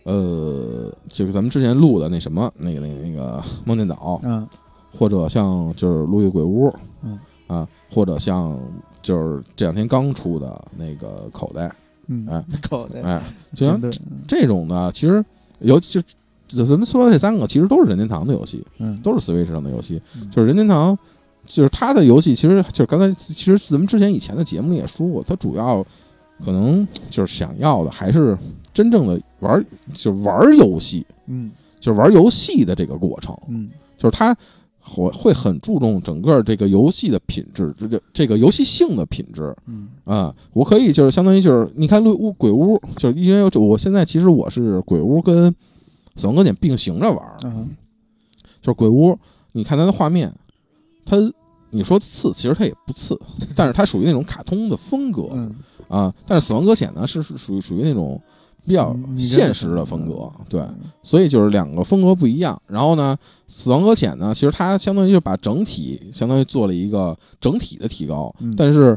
[0.04, 4.44] 呃，就是咱们之前录的那什么，那个、那个、那个梦见岛，嗯，
[4.98, 6.66] 或者像就是《路易鬼屋》，
[7.04, 7.16] 嗯。
[7.46, 8.58] 啊，或者像
[9.00, 11.72] 就是这两天刚出的那个口袋，
[12.08, 13.22] 嗯，哎，口袋，哎，
[13.54, 13.80] 就像
[14.26, 15.24] 这种的，其实
[15.60, 16.02] 尤其
[16.48, 20.98] 就咱们说的这三个，其实都是任天堂的游戏，嗯，都是 Switch 上的游戏，就是任天堂，
[21.46, 25.84] 就是他的游戏，其实就是刚才其实咱们之前以前的节目里也说过，他主要
[26.44, 28.36] 可能就是想要的还是
[28.72, 31.50] 真正的玩，就玩游戏，嗯，
[31.80, 34.36] 就是玩游戏的这个过程，嗯，就是他。
[34.84, 39.86] 会会很注重整个这个游戏的品质，这这这个游戏性的品质，嗯。
[40.02, 45.48] 啊，我可以就是相当于就是你看《屋鬼屋》，就是因为我现在其实我是《鬼屋》跟
[46.16, 47.70] 《死亡搁浅》并行着玩，嗯，
[48.60, 49.12] 就是《鬼屋》，
[49.52, 50.34] 你看它的画面，
[51.04, 51.16] 它
[51.70, 53.18] 你说次，其实它也不次，
[53.56, 55.28] 但是它属于那种卡通的风格，
[55.88, 58.20] 啊，但是《死亡搁浅》呢是是属于属于那种。
[58.64, 60.64] 比较现实的风格，对，
[61.02, 62.62] 所以就是两个风格不一样。
[62.68, 68.32] 然后呢，死亡搁浅呢，其实它相当于就把整体相当于做了一个整体的提高。
[68.56, 68.96] 但是，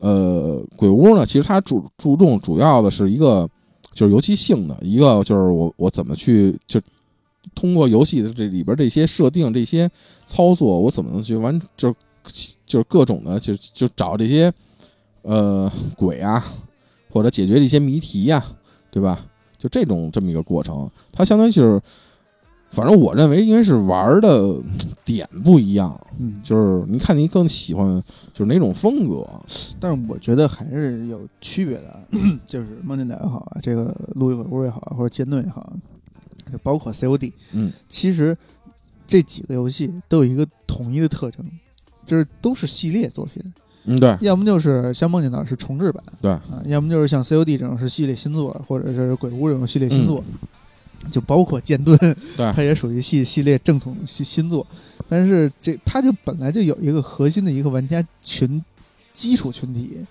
[0.00, 3.48] 呃，鬼屋呢，其实它注注重主要的是一个
[3.94, 6.78] 就是游戏性的一个就是我我怎么去就
[7.56, 9.90] 通过游戏的这里边这些设定这些
[10.26, 11.92] 操作，我怎么能去完就
[12.64, 14.52] 就是各种的就就找这些
[15.22, 16.44] 呃鬼啊，
[17.10, 18.44] 或者解决这些谜题呀。
[18.88, 19.26] 对吧？
[19.58, 21.82] 就这种这么一个过程，它相当于就是，
[22.70, 24.56] 反正我认为，应该是玩的
[25.04, 29.28] 点不一样，嗯，就是你看你更喜欢就是哪种风格，
[29.78, 32.00] 但是我觉得还是有区别的，
[32.46, 35.70] 就是梦境岛也好啊，这个路易鬼屋也好，或者剑盾也好，
[36.62, 38.36] 包括 COD，嗯，其实
[39.06, 41.44] 这几个游戏都有一个统一的特征，
[42.04, 43.42] 就是都是系列作品。
[43.88, 50.24] 嗯，对，要么就是像梦境岛是重置版，对啊，要么就是像 COD 这种是系列新作，或者是鬼屋这种系列新作，
[51.12, 51.96] 就包括剑盾，
[52.36, 54.66] 对， 它也属于系系列正统新新作。
[55.08, 58.60] 但是这它就本来就有一个核心的一个玩家群
[59.12, 60.04] 基础群体，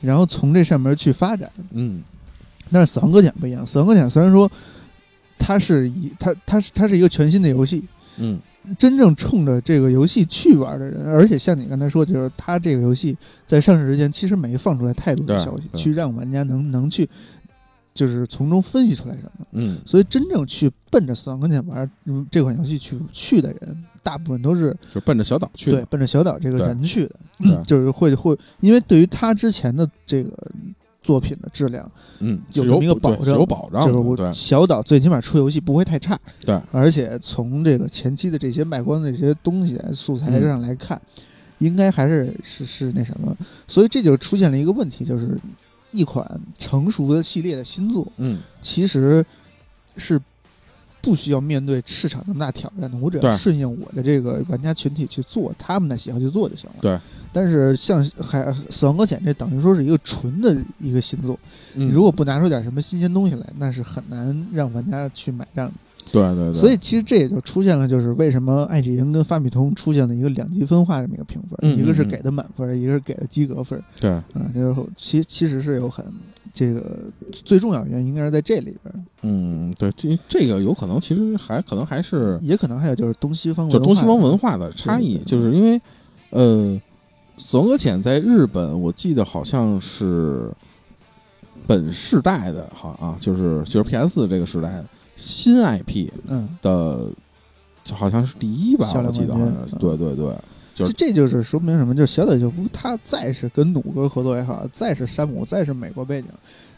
[0.00, 2.02] 然后从这上面去发展，嗯。
[2.72, 4.50] 但是死亡搁浅不一样，死亡搁浅虽然说
[5.44, 7.84] 它是一它它是它是一个全新的游戏，
[8.16, 8.40] 嗯。
[8.78, 13.14] 真正冲着这个游戏去玩的人，而且像你刚才说，就是它这个游戏
[13.46, 17.06] 在上市之前其实没放出来太多的消息，去让玩家能能去，
[17.92, 19.46] 就是从中分析出来什么。
[19.52, 21.90] 嗯，所以真正去奔着死亡搁浅玩
[22.30, 30.34] 这款游戏去去的人，大部分都是就奔着小岛去，对，奔着小岛这个人去的，就是会会，因为对于他之前的这个。
[31.04, 31.88] 作品的质量，
[32.18, 41.00] 嗯，有这么一个保证，有保障，就是我小岛最起码出游戏不会太差，对，而且从这个前期的这些卖光的这些东西素材上来看，
[41.58, 43.36] 应该还是是是那什么，
[43.68, 45.38] 所以这就出现了一个问题，就是
[45.92, 49.24] 一款成熟的系列的新作，嗯，其实
[49.96, 50.20] 是。
[51.04, 56.76] 不需要面对市场那么大挑战的，我只要顺应我的这个玩家群体去做他们的喜好去做就行了。
[56.80, 56.98] 对。
[57.32, 61.38] 但是像还死亡搁浅这等于说是一个纯的一个新作，
[61.74, 65.72] 你如果不拿出点什么新鲜东西来，那是很难让玩家去买账的。
[66.12, 66.54] 对对对。
[66.54, 73.82] 所以其实这也就出现了，就是为什么爱智盈跟发米通出现了一个两极分化这么一个评分，一个是给的满分，一个是给的及格分。
[74.00, 74.10] 对。
[74.34, 76.04] 嗯，就是其其实是有很。
[76.54, 79.06] 这个最重要原因应该是在这里边。
[79.22, 85.80] 嗯，对，这这个有可能，其实还可能还是，也可能还有就是东西方，就东西方文化的差异，就是因为，
[86.30, 86.80] 呃，
[87.38, 90.48] 死亡搁浅在日本，我记得好像是
[91.66, 94.80] 本世代的，好啊，就是就是 PS 这个时代
[95.16, 97.06] 新 IP，嗯的，
[97.82, 100.32] 就好像是第一吧，我记得好像是，对对对。
[100.74, 101.94] 这这就是说明什么？
[101.94, 106.28] 就小岛秀夫，他再是跟努哥合作也好，再是山姆，再是美国背景，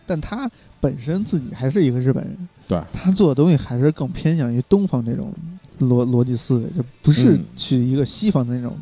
[0.07, 2.49] 但他本身自己还是一个日本人。
[2.69, 5.33] 对，他做的东西还是更偏向于东方这种
[5.81, 8.77] 逻逻辑思维，就不是去一个西方的那种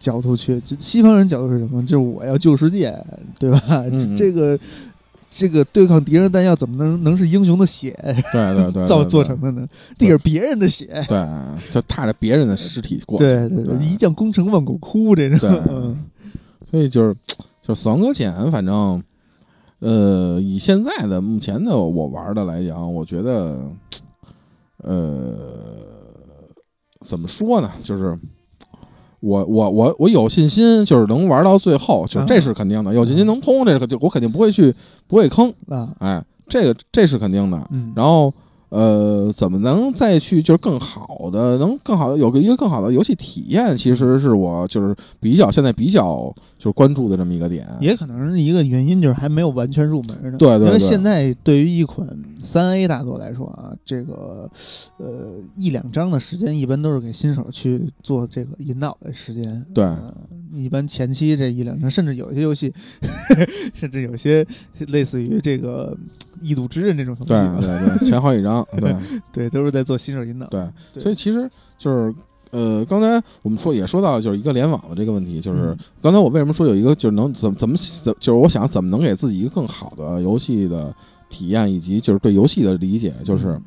[0.00, 0.60] 角度去。
[0.60, 1.82] 就西方人角度是什么？
[1.82, 2.96] 就是我要救世界，
[3.38, 3.60] 对吧？
[4.16, 4.58] 这个。
[5.30, 7.90] 这个对抗敌人弹药怎么能能是英雄的血？
[8.32, 9.68] 对对对，造做成的呢？
[9.98, 11.26] 地是别人的血，对，
[11.72, 13.24] 就踏着别人的尸体过去。
[13.26, 15.38] 对对对，一将功成万骨枯，这种。
[15.38, 15.50] 对，
[16.70, 17.14] 所以就是
[17.62, 19.02] 就死亡搁浅，反正
[19.80, 23.60] 呃，以现在的目前的我玩的来讲，我觉得
[24.78, 25.36] 呃，
[27.06, 27.70] 怎么说呢？
[27.84, 28.18] 就是。
[29.20, 32.94] 我我我我有信心，就是能玩到最后，就这是肯定的。
[32.94, 34.74] 有信心能通，这个就我肯定不会去
[35.06, 35.92] 不会坑啊。
[35.98, 37.66] 哎，这个这是肯定的。
[37.70, 37.92] 嗯。
[37.96, 38.32] 然后
[38.70, 47.66] 呃，怎么能再去就是更好的，能更好的有个一个更好的游戏体验，其实是我就是比较现在比较就是关注的这么一个点。
[47.80, 50.36] 也可能是一个原因，就是还没有完全入门呢。
[50.38, 50.66] 对对对。
[50.66, 52.06] 因为现在对于一款
[52.42, 54.50] 三 A 大作来说啊，这个
[54.98, 59.64] 呃一两章的时间一般都是给新手去做这个引导的时间。
[59.72, 59.86] 对。
[60.52, 62.72] 一般前期这一两章，甚至有些游戏，
[63.74, 64.46] 甚至有些
[64.88, 65.96] 类似于这个。
[66.40, 68.96] 异度之刃这种东西，对对对，前好几张，对
[69.32, 70.46] 对，都是在做新手引导。
[70.46, 70.66] 对，
[70.98, 72.14] 所以其实就是
[72.50, 75.40] 呃，刚才我们说也说到了，就是一个联网的这个问题。
[75.40, 80.94] 就是刚才我为什么说有一个，就是能怎怎么怎，就是我想怎么能给自己一个更好的游戏的
[81.28, 83.14] 体验，以及就是对游戏的理解。
[83.22, 83.60] 就是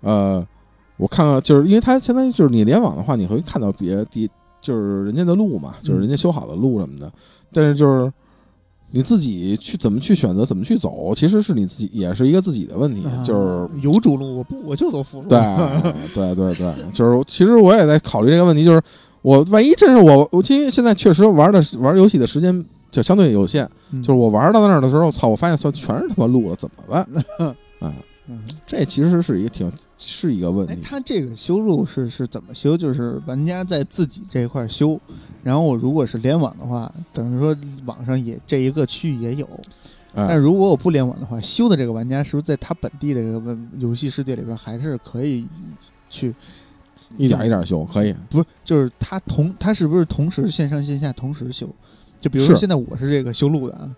[0.00, 0.46] 呃，
[0.96, 4.30] 我看看，就是因为它相当于就是你联网的话，你会看到别地，
[4.60, 7.12] 就是人家的路嘛，就是人家修好的路什么的，
[7.52, 8.12] 但是就是。
[8.90, 13.02] 你自己去怎么去选择，怎么去走，其实是你自己，也是一个自己的问题。
[13.24, 15.28] 就是有主路，我不我就走辅路。
[15.28, 15.42] 对
[16.14, 18.80] 对对对，就是其实我也在考虑这个问题，就是
[19.22, 23.68] 我万一真是我，我因为现在确实玩的玩游戏的时间就相对有限，
[24.00, 27.02] 就是我玩到那儿的时候，操，我发现全全是他妈路了，怎么办？
[27.80, 27.92] 啊，
[28.66, 30.76] 这其实是一个挺是一个问题。
[30.82, 32.76] 他这个修路是是怎么修？
[32.76, 34.98] 就是玩家在自己这一块修。
[35.42, 37.54] 然后我如果是联网的话，等于说
[37.84, 39.46] 网上也这一个区域也有，
[40.14, 45.46] 但如果我不联网的话，修的这个玩家是不是在他本地的这个游戏世界里边还是可以
[46.08, 46.34] 去
[47.18, 47.84] 一点一点修？
[47.84, 51.68] 可以，不是就是他同他是不是同时线上线下同时修？
[52.18, 53.94] 就比如说现在我是这个修路的啊，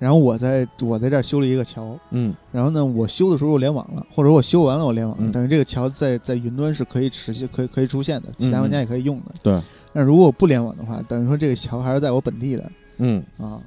[0.00, 9.62] 然后我在我在这儿修了一个桥，嗯，然后呢我修的时候我联网了，或者我修完了我联网，等于这个桥在在云端是可以持续可以可以出现的，其他玩家也可以用的，对。
[9.92, 12.72] 但如果不联网的话，等于说这个桥还是在我本地的。
[13.02, 13.58] 嗯啊，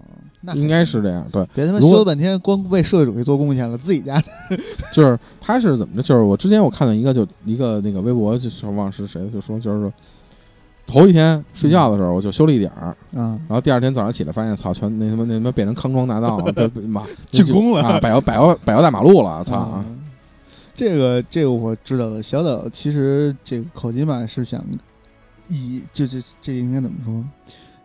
[0.41, 1.27] 那应该是这样。
[1.31, 4.23] 对，别他妈修了半天，光为社会主义做贡献了，自己家。
[4.93, 6.03] 就是他是怎么着？
[6.03, 9.93] 就是我之前我看到一个，就一个那个微博，就是忘是谁了，就说就是说，
[10.85, 19.83] 头一天睡觉的时候我就修了一点儿，嗯，然后第二天早上起来发现，操，全那他妈那他妈变成康庄大道了，就妈进攻了啊，柏油柏油柏油大马路了，操！
[20.75, 22.21] 这个这个我知道了。
[22.21, 24.63] 小岛其实这个口金马是想。
[25.49, 27.23] 以这这这应该怎么说？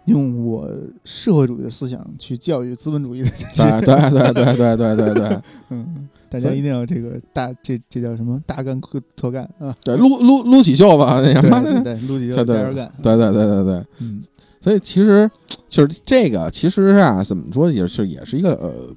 [0.05, 0.71] 用我
[1.05, 8.81] 社会主义的思想去教育资本主义的这些，对对对对对对对， 嗯，大家一定要这个大这这叫什么大干
[9.17, 9.75] 特干啊？
[9.83, 14.23] 对，撸撸撸起袖吧， 那什么 对，撸起袖加油干，对对对对对，嗯，
[14.61, 15.31] 所以其实
[15.69, 18.95] 就是这个，其实啊，怎么说也是也是一个呃，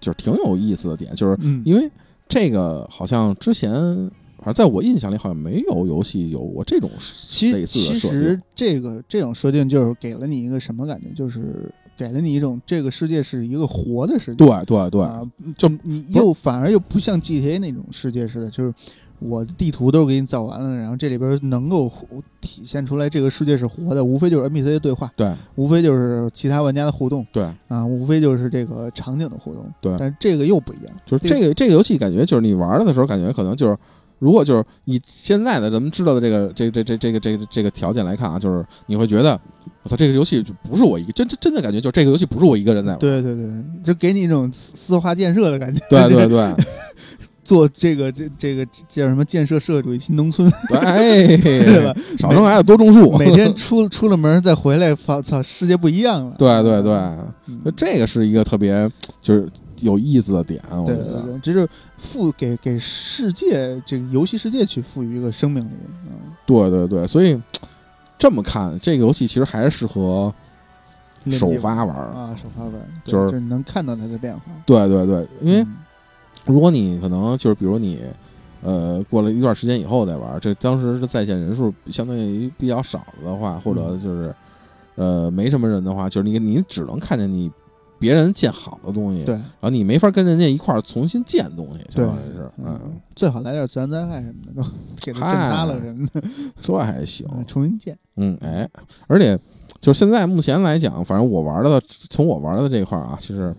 [0.00, 1.90] 就是挺有意思的点，就是因为
[2.28, 4.10] 这个好像之前。
[4.36, 7.98] 反正在我印象里，好像没有游戏有过这种类似的设定。
[7.98, 11.06] 其实这个这种设定就是给了你一个什么感觉？
[11.16, 14.36] 就是给了你一种这个世界是一个活的世界。
[14.36, 15.08] 对对对，
[15.56, 18.72] 就你又反而又不像 GTA 那种世界似的，就是
[19.18, 21.90] 我的地图都给你造完了，然后这里边能够
[22.40, 29.94] 体现出来这个世界是活的，无非就是 NPC 的对话，对，无非就是其他玩家的互动，对，啊，无非就是这个场景的互动，对。
[29.98, 33.76] 但是这个又不一样，就是这个这个游戏感觉就是你玩的时候感觉可能就是。
[34.24, 39.38] 如果就是以现在的咱们知道的这个这这这这个这个这个条件来看啊，就是你会觉得，
[39.82, 42.98] 我操，这个游戏就不是我一个真真真的感觉，就这个游戏不是我一个人在玩。
[42.98, 43.44] 对对对，
[43.84, 45.84] 就给你一种私化建设的感觉。
[45.90, 46.54] 对对对，
[47.44, 50.50] 做这个这这个叫什么建设社会主义新农村？
[50.70, 51.94] 对， 对吧？
[52.18, 56.34] 少生孩子多种树，每天出出了门再回来，操操，世界不一样了。
[56.38, 56.92] 对对对，
[57.62, 59.46] 那这个是一个特别就是
[59.84, 61.68] 有意思的点，我觉得这是。
[61.96, 65.70] 赋给给世界这个游戏世界去赋予一个生命力，
[66.06, 66.10] 嗯，
[66.44, 67.40] 对对对，所以
[68.18, 70.30] 这么看，这个游戏其实还是适合
[71.30, 72.74] 首发玩啊，首发玩
[73.06, 74.42] 就是能看到它的变化。
[74.66, 75.66] 对对对，因为
[76.44, 78.02] 如果你可能就是比如你
[78.62, 84.34] 呃过了一段时间以后再玩，这当时的在线人数相对于比较少的话，或者就是
[84.96, 87.50] 呃没什么人的话，就是你你只能看见你。
[88.04, 92.78] 别人建好的东西，对，然后你没法跟人家一块儿重新建东西，相当于是，嗯，
[93.16, 94.68] 最好来点自然灾害什么的，都
[95.00, 96.22] 给它震塌了什么的，
[96.60, 98.68] 这还行， 重新建，嗯，哎，
[99.06, 99.38] 而且
[99.80, 101.80] 就是现在目前来讲，反正我玩的，
[102.10, 103.56] 从我玩的这一块啊，其实，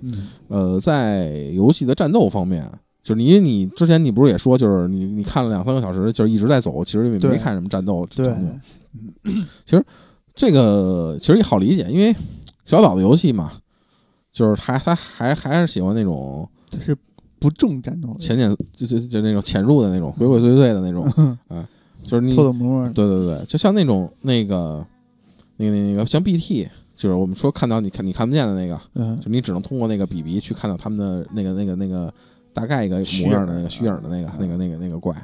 [0.48, 2.72] 呃，在游戏的战斗方面，
[3.02, 8.32] 就是你你之前你不是也说，就是你你看了两三个小时，就是一直在走，其实也没看什么战斗，对，
[9.66, 9.84] 其实
[10.36, 12.16] 这个其实也好理解，因为
[12.64, 13.52] 小岛的游戏嘛。
[14.36, 16.46] 就是还还还还是喜欢那种，
[16.84, 16.94] 是
[17.40, 21.06] 不重战斗，浅浅就就就那种潜入的那种，鬼鬼祟祟的那种，
[21.48, 21.66] 啊，
[22.04, 24.86] 就是你，偷摸摸，对对对，就像那种那个
[25.56, 26.68] 那个那个像 BT，
[26.98, 32.14] 就是我们说看到你看你看不见的那个，嗯，就你只能通过那个 BB 去看到他们的那个那个那个
[32.52, 35.16] 大概一个模样的那个虚影的那个那个那个那个怪，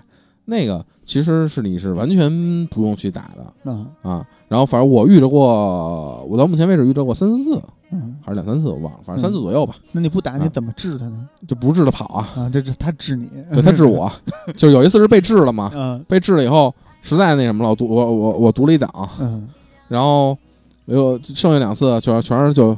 [0.45, 3.73] 那个其实是你是完全不用去打的
[4.09, 4.25] 啊。
[4.47, 7.61] 然后反正我遇着过，我到目前为止遇着过三四次，
[7.91, 9.75] 嗯，还是两三次，我忘了，反正三次左右吧。
[9.91, 11.27] 那你不打你怎么治他呢？
[11.47, 12.49] 就不治他跑啊啊！
[12.49, 14.11] 这这他治你，对他治我，
[14.55, 18.89] 就是有一次是被治了嘛，嗯，被治了以后实在那什么了，我读我我我读了一档，
[19.19, 19.47] 嗯，
[19.87, 20.37] 然后
[20.85, 22.75] 又剩下两次就全是就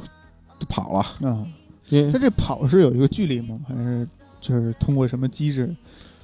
[0.68, 1.46] 跑了，嗯，
[1.88, 3.58] 因为他这跑是有一个距离吗？
[3.68, 4.06] 还是
[4.40, 5.74] 就是通过什么机制？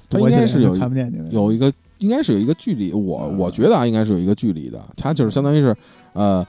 [0.09, 1.71] 他应该是有看不见有一个。
[2.01, 4.83] 应该是有一个距离，我我觉得啊，应该是有一个距离的。
[4.97, 5.77] 他就是相当于是，
[6.13, 6.43] 呃，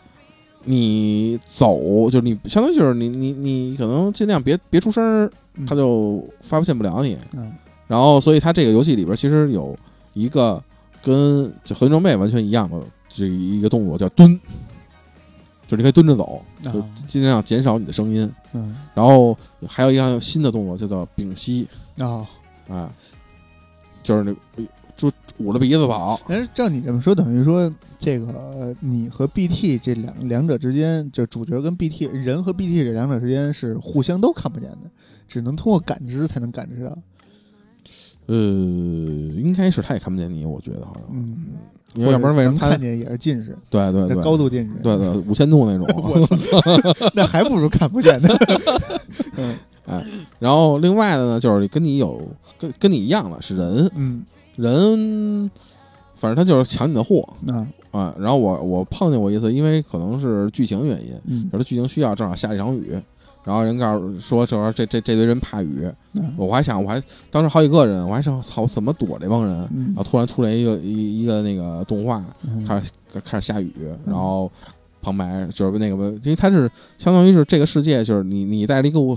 [0.65, 5.31] 你走，就是你相当于就是你你你可能尽量别别出声，
[5.67, 7.17] 他就发现不了你。
[7.35, 7.53] 嗯。
[7.89, 9.77] 然后，所以它这个游戏里边其实有
[10.15, 10.63] 一个
[11.03, 14.39] 跟合金装备完全一样的这一个动作，叫蹲，
[15.67, 18.33] 就是你可以蹲着走，就尽量减少你的声音。
[18.53, 18.77] 嗯。
[18.95, 19.37] 然后
[19.69, 21.69] 还有一项新的动作，叫做屏息。
[21.99, 22.27] 啊。
[22.69, 22.91] 啊。
[24.03, 24.65] 就是那。
[24.95, 26.21] 就捂着鼻子跑。
[26.29, 27.73] 哎，照你这么说，等于说
[28.03, 34.91] 这个你和 BT 这两两者之间，就主角跟 BT 人和 BT 这两者之间是互相都看不见的，
[35.29, 36.99] 只能通过感知才能感知到。
[38.27, 41.05] 呃，应该是他也看不见你，我觉得好像。
[41.13, 41.37] 嗯，
[41.95, 43.57] 为要不然为什么他看见也是近视？
[43.71, 44.75] 对对对，高度近视。
[44.83, 45.87] 对对，五千度那种。
[47.15, 48.29] 那还不如看不见呢。
[49.39, 50.05] 嗯哎，
[50.41, 52.21] 然后另外的呢，就是跟你有
[52.59, 53.89] 跟跟你一样的是人。
[53.95, 54.25] 嗯。
[54.57, 55.51] 人，
[56.15, 58.13] 反正他就是抢你的货啊啊！
[58.19, 63.01] 然后我我碰见过一次，因为可能是剧情原因，嗯，有的剧情需要，正好下一场雨，
[63.45, 65.87] 然后人告诉说这这这这堆人怕雨，
[66.37, 72.25] 我还想我还当时好几个人，我还想操怎么躲这帮人，然后突然出来一个一一个那个动画，
[72.67, 72.91] 开始
[73.25, 73.73] 开始下雨，
[74.07, 74.51] 然后
[75.01, 79.17] 旁白就是那个，因为他是相当于是这个世界，就是你你带了一个我。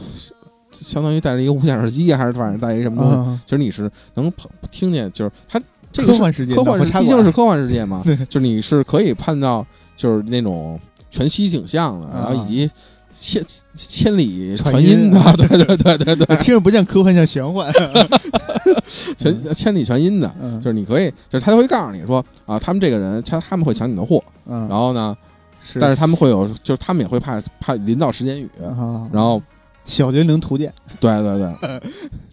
[0.77, 3.41] 相当于带着一个无线耳机，还是反正带一什么东西？
[3.45, 4.29] 其实你是能
[4.69, 5.57] 听见，就是它
[5.95, 9.65] 这个科幻世界，科幻毕竟是科幻世界嘛，就是你是可以看到，
[9.95, 10.77] 就是那种
[11.09, 12.69] 全息景象的，然后以及
[13.17, 13.41] 千
[13.75, 17.71] 千里传音的， 对对对对对， 听着不像科幻，像玄幻，
[19.17, 20.29] 全千里传音的，
[20.61, 25.15] 就是你可以，就是他会告诉你说啊，他们这个人，他他们会抢你的货，然后呢，
[25.79, 29.41] 但是他们会有，就是他们也会怕怕淋到时间雨，然后。
[29.87, 31.81] 小精灵图鉴，对对对，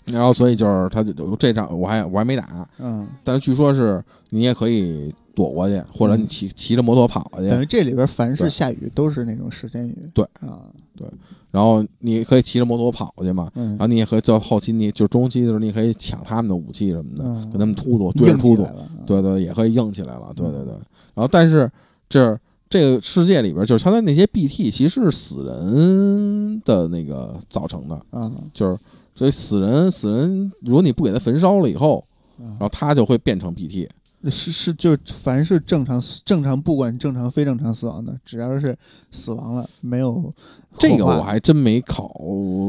[0.07, 1.03] 然后所以就是他
[1.39, 7.49] 这仗我还我还没打，嗯，但是据说是你也可以躲过去，或者你骑骑着摩托跑过去。
[7.49, 10.61] 等于这里边凡是下雨都是那种时间雨，对啊
[10.97, 11.07] 对，
[11.51, 18.67] 然后你可以骑着摩托跑过去嘛，然后你也可以到后期你就中期的时候你可以抢他们的武器什么的，跟他们突突对着突突，
[19.07, 20.73] 对对也可以硬起来了，对对对，
[21.15, 21.71] 然后但是
[22.09, 22.39] 这。
[22.73, 28.79] 这个世界里边，就是相当于那些 BT，其实是死人的那个造成的啊，就是
[29.15, 32.05] 所以死人死人，如果你不给他焚烧了以后，
[32.39, 33.89] 然后他就会变成 BT。
[34.31, 38.77] 是是，就凡是正常正常，不管正常非正常死亡的，只要是
[39.11, 40.33] 死亡了，没有
[40.79, 42.15] 这个我还真没考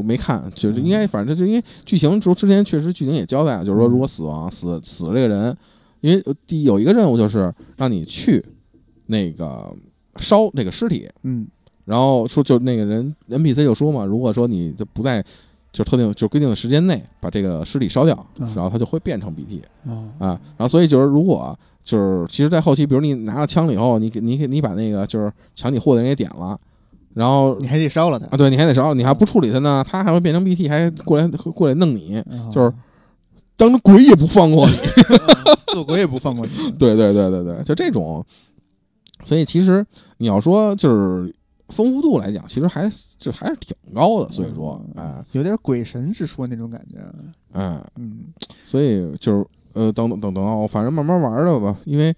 [0.04, 5.56] 没看，就是应该反正就因为剧情之之前确实剧情也交代了，就是说如果死亡死死了这个人，
[6.00, 8.44] 因为第有一个任务就是让你去
[9.06, 9.74] 那个。
[10.18, 11.44] 烧那个尸体，嗯，
[11.86, 15.24] 然后说就那个人 NPC 就说嘛，如果说你就不在
[15.74, 19.60] 就特定就规定的时间内把这个尸体烧掉，然后它就会变成 BT
[20.20, 26.56] 啊，然后所以就是如果就是其实，在后期，比如你拿了枪了以后，你给你给你把那个就是抢你货的人给点了，
[27.12, 32.22] 然后你还得烧了他啊，对，你还得烧，你还不处理他呢，他还会变成 BT，还过来过来弄你，
[32.52, 32.72] 就是
[33.56, 34.76] 当成鬼也不放过你，
[35.74, 38.24] 做鬼也不放过你，对对对对对，就这种。
[39.24, 39.84] 所以其实
[40.18, 41.34] 你要说就是
[41.68, 44.30] 丰富度来讲，其实还就还是挺高的。
[44.30, 46.98] 所以说，哎，有点鬼神之说那种感觉。
[47.52, 48.24] 嗯嗯，
[48.66, 51.76] 所以就是呃，等等等等，反正慢慢玩着吧。
[51.84, 52.14] 因为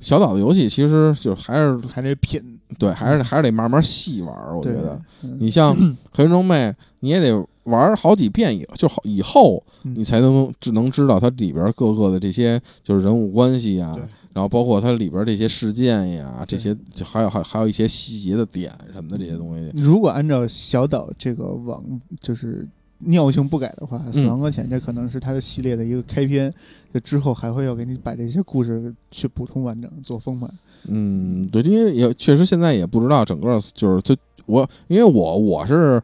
[0.00, 4.56] 小岛的游戏其实就还是还得品，对，还是还是得慢慢细玩。
[4.56, 5.00] 我觉得，
[5.38, 5.74] 你像
[6.12, 6.54] 《黑人装备》，
[7.00, 13.96] 你也得玩好几遍以就好以后，你才能只能知道它里边各个的这些就是人物关系啊。
[14.34, 16.74] 然后包括它里边这些事件呀，这些
[17.04, 19.70] 还有还还有一些细节的点什么的这些东西。
[19.74, 21.84] 如果按照小岛这个网
[22.20, 22.66] 就是
[22.98, 26.52] 尿性不改的话，《死亡搁浅》这可能是它的系列的一个开篇。
[26.94, 30.50] 就之后还会要给你把这些故事去补充完整，做丰满。
[30.84, 34.16] 嗯，对，因为也确实现在也不知道整个就是就
[34.46, 36.02] 我，因为我我是。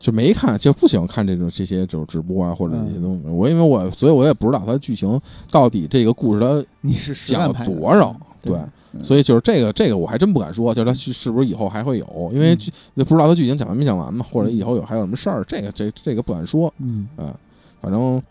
[0.00, 3.28] 就没看，就不喜欢看这种这些就是直播啊，或者这些东西。
[3.28, 5.20] 我因为我，所以我也不知道它剧情
[5.50, 8.58] 到底这个故事它你是讲了多少，对，
[9.02, 12.56] 所以就是这个这个我还真不敢说，就是它是不是以后还会有，因为
[12.96, 16.72] 不知道它剧情讲完没讲完嘛，或者以后有还有什么事儿，这个这这个不敢说。
[16.78, 17.36] 嗯啊，
[17.82, 18.22] 反正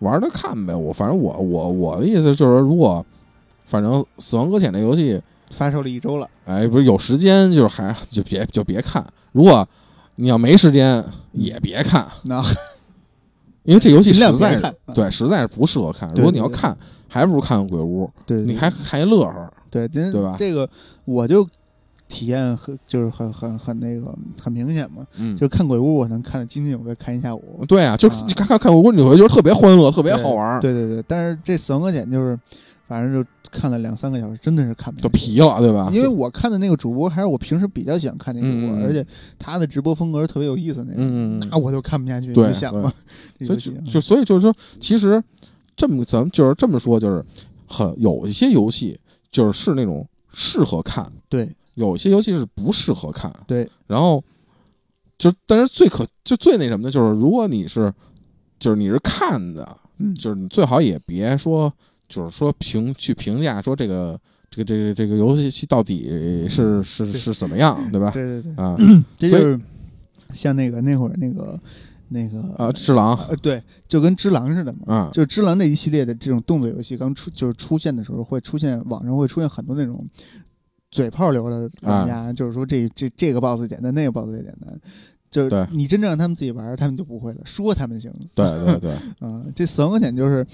[0.00, 0.74] 玩着看呗。
[0.74, 3.04] 我反正我我我的意思就是，如果
[3.64, 5.18] 反正《死亡搁浅》这游戏
[5.50, 9.02] 发售了一周了，哎，不是有时间就是还就别就别看。
[9.32, 9.66] 如果
[10.16, 11.02] 你要没时间
[11.32, 12.42] 也别看，那
[13.62, 16.10] 因为这游戏实在是对实在是不适合看。
[16.14, 16.76] 如果你要看，
[17.08, 20.36] 还不如看《鬼屋》，对，你还还乐呵，对对吧？
[20.38, 20.68] 这个
[21.04, 21.48] 我就。
[22.08, 27.64] 体验很就是很很很那个很明显嘛，嗯，就看鬼屋我能看得津津有味，看一下午。
[27.66, 30.60] 对啊，就你看看看鬼屋，你会觉得特别欢乐，特别好玩。
[30.60, 32.38] 对对对，但是这死亡搁浅就是，
[32.86, 35.00] 反正就看了两三个小时，真的是看不。
[35.00, 35.90] 就疲了，对吧？
[35.92, 39.06] 因为我看的那个主播还是我平时比较喜欢看那个主播，而且
[39.38, 42.32] 他的直播风格特别有意思那种，那我就看不下去。
[42.32, 42.92] 对，想嘛，
[43.44, 43.58] 所以
[43.90, 45.22] 就所以就是说，其实
[45.76, 47.24] 这么咱们就是这么说，就是
[47.66, 48.98] 很有一些游戏
[49.30, 51.10] 就是是那种适合看。
[51.28, 51.48] 对。
[51.76, 54.24] 有些游戏是不适合看，对，然后
[55.18, 57.92] 就但是最可就最那什么的，就是如果你是
[58.58, 61.70] 就是你是看的，嗯，就是你最好也别说，
[62.08, 64.18] 就是说评去评价说这个
[64.50, 68.10] 这个这个这个游戏到底是是是怎么样，对吧？
[68.10, 68.76] 对对对啊，
[69.18, 69.60] 这就是
[70.32, 71.58] 像那个那会儿那个
[72.08, 80.06] 那个啊，只狼，呃，对，就跟只狼似的嘛，啊，就只狼这一系列的这种动作游戏刚出就是出现的时候，会出现网上会出现很多那种。
[80.88, 84.80] 嘴炮流的玩家，就是说这这这个 boss 简单，那个 boss 也简单，
[85.30, 87.40] 就是你真正让他们自己玩，他们就不会了。
[87.44, 90.46] 说他们行，对对对， 嗯，这死亡搁浅就是，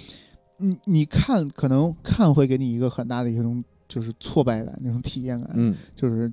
[0.63, 6.33] 你你看，可能看会给你一个很大的一种就是挫败感，那种体验感，嗯，就是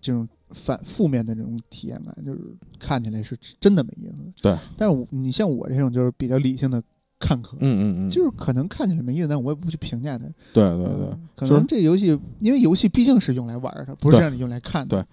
[0.00, 2.40] 这种反负面的这种体验感，就是
[2.78, 4.16] 看起来是真的没意思。
[4.42, 6.82] 对，但是你像我这种就是比较理性的。
[7.22, 10.24] 看客，嗯嗯嗯，就是可能看起来没意思，但我也不去评价它。
[10.54, 15.06] 对对对，可能这游戏，因为游戏毕竟是用来玩的，不是让你用来看的。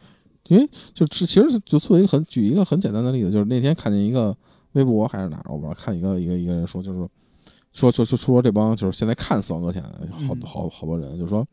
[0.47, 4.33] 对，因为就是其实就作为一个很举一个很简单的例子，就是那天看见一个
[4.71, 7.05] 微博还是哪儿，我不知道，看一个一个一个人说，就是
[7.77, 9.81] 说说说说这帮就是现在看《死亡搁浅》
[10.45, 11.45] 好好好多人，就是说。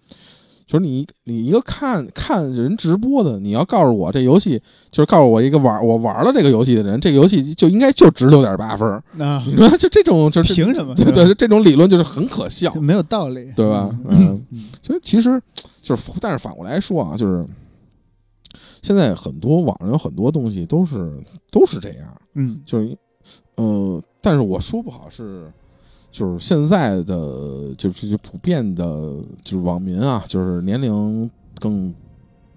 [0.66, 4.58] 就是你，你一个看看人直播的，你要告诉我这游戏，
[4.90, 8.90] 就是告诉我一个玩我玩了这个游戏的人，这个游戏就应该就值六点八分。
[9.18, 10.94] 啊，你说就这种就是凭什么？
[10.94, 13.94] 对对，这种理论就是很可笑，没有道理，对吧？
[14.08, 14.42] 嗯，
[14.82, 15.38] 所以其实
[15.82, 17.46] 就是，但是反过来说啊，就是
[18.80, 22.96] 现在很多网上有很多东西都是都是这样，嗯，就是，
[23.56, 25.52] 呃，但是我说不好是。
[26.14, 28.84] 就是现在的，就是就普遍的，
[29.42, 31.92] 就是网民啊，就是年龄更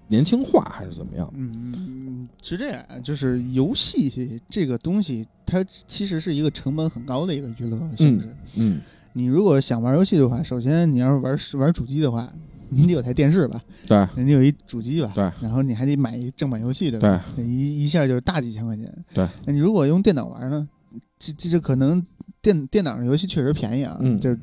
[0.08, 1.28] 年轻化，还是怎么样？
[1.36, 8.36] 嗯，是这样，就是游戏这个东西，它其实是一个成本很高的一个娱乐形式。
[8.58, 8.80] 嗯，
[9.14, 12.32] 你如果想玩游戏的话，首先你要是玩 玩主机的话，
[12.70, 13.60] 你得有台电视吧？
[13.88, 15.12] 对，你有一主机吧？
[15.16, 17.26] 对，然后你还得买一正版游戏，对吧？
[17.36, 18.93] 对，一一下就是大几千块钱。
[19.16, 20.70] 对，那你如果用电脑玩呢？
[21.18, 22.05] 这这这可能。
[22.48, 24.39] 电电脑上游戏确实便宜啊，就是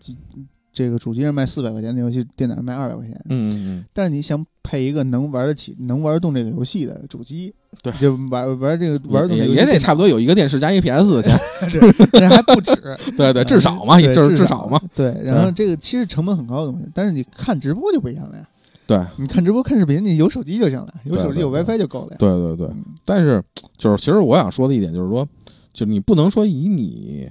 [0.73, 3.15] 这个主机上卖四百块钱的游戏，电脑上卖二百块钱。
[3.31, 3.85] 嗯嗯嗯。
[3.95, 11.39] 但是你想配一个能玩得起、能玩动这个游戏的主机，对，就玩玩这个玩动也得差不多有一个电视加一个 PS 的钱，
[12.13, 12.75] 这还不止。
[13.17, 14.79] 对对，至少嘛，也就是至少嘛。
[14.95, 18.47] 对，然后这个其实成本很高的东西，但是你看直播就不一样了呀。
[18.87, 22.17] 对，你看直播看视频，你有手机就行了，有手机有 WiFi 就够了呀。
[22.19, 22.69] 对对对，
[23.05, 23.43] 但是
[23.79, 25.25] 就是其实我想说的一点就是说，
[25.73, 27.31] 就是你不能说以你。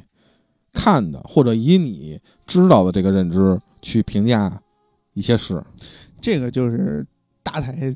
[0.73, 4.61] 看的或者以你知道的这个认知去评价
[5.13, 5.63] 一些事，
[6.19, 7.05] 这个就是
[7.41, 7.95] 大台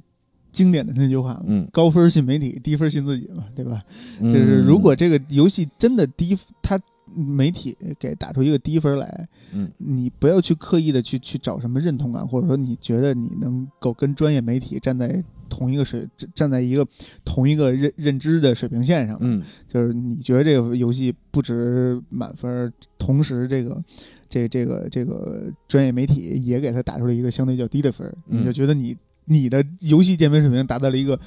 [0.54, 3.84] 经典的那句话嗯，高分信媒体，低分信自己嘛，对吧？
[4.22, 6.80] 就是如果这个游戏真的低，它
[7.14, 15.24] 媒体给打出一个低分来，嗯，你不要去刻意的去去找什么认同感，或者说你觉得你能够跟专业媒体站在。
[15.50, 16.88] 同一个水站在一个
[17.26, 23.84] 同一个认认知的水平线上，嗯，就是你觉得这个游戏不值满分，同时这个
[24.30, 28.96] 这这个这个专业媒体也给他打出了一个相对较低的分，你就觉得你
[29.26, 31.20] 你的游戏鉴别水平达到了一个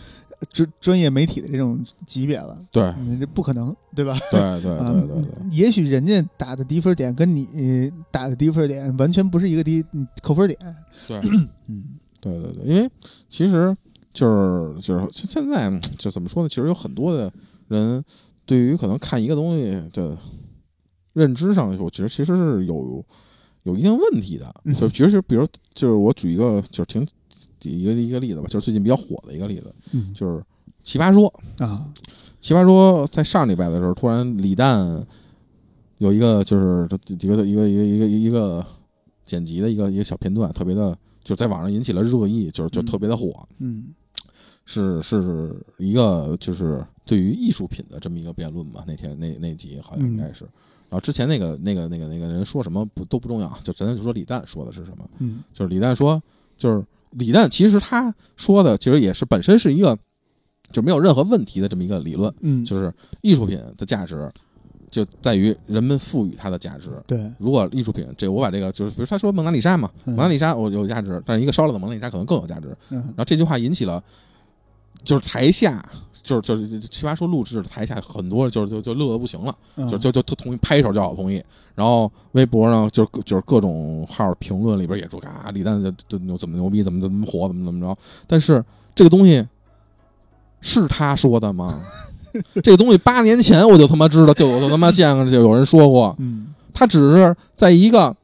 [0.51, 4.18] 专专业媒体的这种级别了，对，你这不可能，对吧？
[4.31, 9.85] 对对对对对，也许人家打的低分点跟你打的低分点完全不是一个低
[10.23, 10.59] 扣分点，
[11.07, 11.18] 对，
[11.66, 11.85] 嗯，
[12.21, 12.91] 对对对，因为
[13.29, 13.77] 其实。
[14.13, 16.49] 就是就是现在就怎么说呢？
[16.49, 17.33] 其实有很多的
[17.69, 18.05] 人
[18.45, 20.19] 对于可能看一个东西的
[21.13, 23.05] 认知上，我觉得其实是有
[23.63, 24.53] 有一定问题的。
[24.79, 27.07] 就其实比如就是我举一个就是挺
[27.63, 29.73] 一个一个例子吧，就是最近比较火的一个例子，
[30.15, 30.39] 就是
[30.83, 31.33] 《奇葩说》
[31.65, 31.87] 啊，
[32.41, 35.07] 《奇葩说》在上礼拜的时候，突然李诞
[35.99, 38.65] 有一个就是一个一个一个一个一个
[39.25, 43.47] 剪辑的一个一个小片段，特别的就在网上引起了热议，就是就特别的火。
[43.59, 43.95] 嗯。
[44.71, 48.85] 是是一个就是对于艺术品的这么一个辩论嘛？
[48.87, 50.45] 那天那那集好像应该是。
[50.89, 55.11] 然后之前那个那个那个那个人说什么不都不重要，就咱就说李诞说的是什么？
[55.18, 56.23] 嗯，就是李诞说，
[56.57, 59.99] 就是李诞其实他说的其实也是本身是一个
[60.71, 62.33] 就没有任何问题的这么一个理论。
[62.41, 62.93] 嗯，就是
[63.23, 64.33] 艺术品的价值
[64.89, 66.91] 就在于人们赋予它的价值。
[67.09, 72.77] 对，如果艺术品这我把这个就是比如他说蒙娜丽莎嘛，蒙娜丽莎我有价值，但是一个烧了的蒙娜丽莎可能更有价值。
[72.89, 74.03] 然后这句话引起了。
[75.05, 75.85] 就是台下，
[76.23, 79.55] 就是就是奇葩说录制的台下很多，就是就就乐的不行了，
[79.91, 81.43] 就就就同意拍手叫好同意。
[81.75, 87.97] 然后微博上就就是各种号评论里边也说啊，李诞就就牛怎么牛逼，怎么怎么火，怎么怎么着。
[88.27, 88.63] 但是
[88.95, 89.47] 这个东西
[90.61, 91.81] 是他说的吗？
[92.63, 96.15] 这个东西八年前我就他妈知道，就我就他妈见过，就有人说过。
[96.19, 98.15] 嗯，他只是在一个。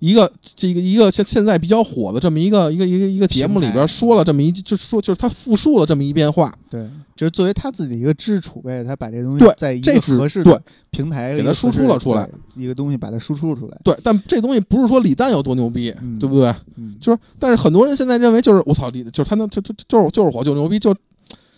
[0.00, 13.78] 一个这个一个现现在比较火的这么一个一个一个一个节目里边说了这么一就说就是他复述了这么一遍话，对，就是作为他自己的一个知识储备，他把这东西在一个合适的平台给他输出了出来，一个东西把它输出出来。
[13.84, 16.54] 对，但这东西不是说李诞有多牛逼，对不对？
[16.76, 20.94] 嗯，就是，但是很多人现在认为就是我操李，就是他能就就就是就是火就牛逼，就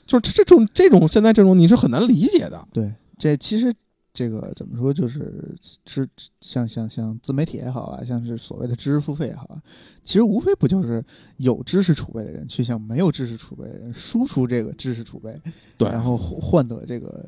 [0.05, 2.61] 就是这种这种现在这种你是很难理解的。
[2.73, 3.73] 对，这其实。
[4.15, 4.93] 这个怎么说？
[4.93, 6.07] 就是知
[6.41, 9.63] 像像像自媒体也好啊，像是所谓的知识付费也好啊，
[10.05, 11.03] 其实无非不就是
[11.39, 15.41] 有知识储备的人去向没有知识储备的人输出这个知识储备，
[15.79, 17.25] 对，然后换得这个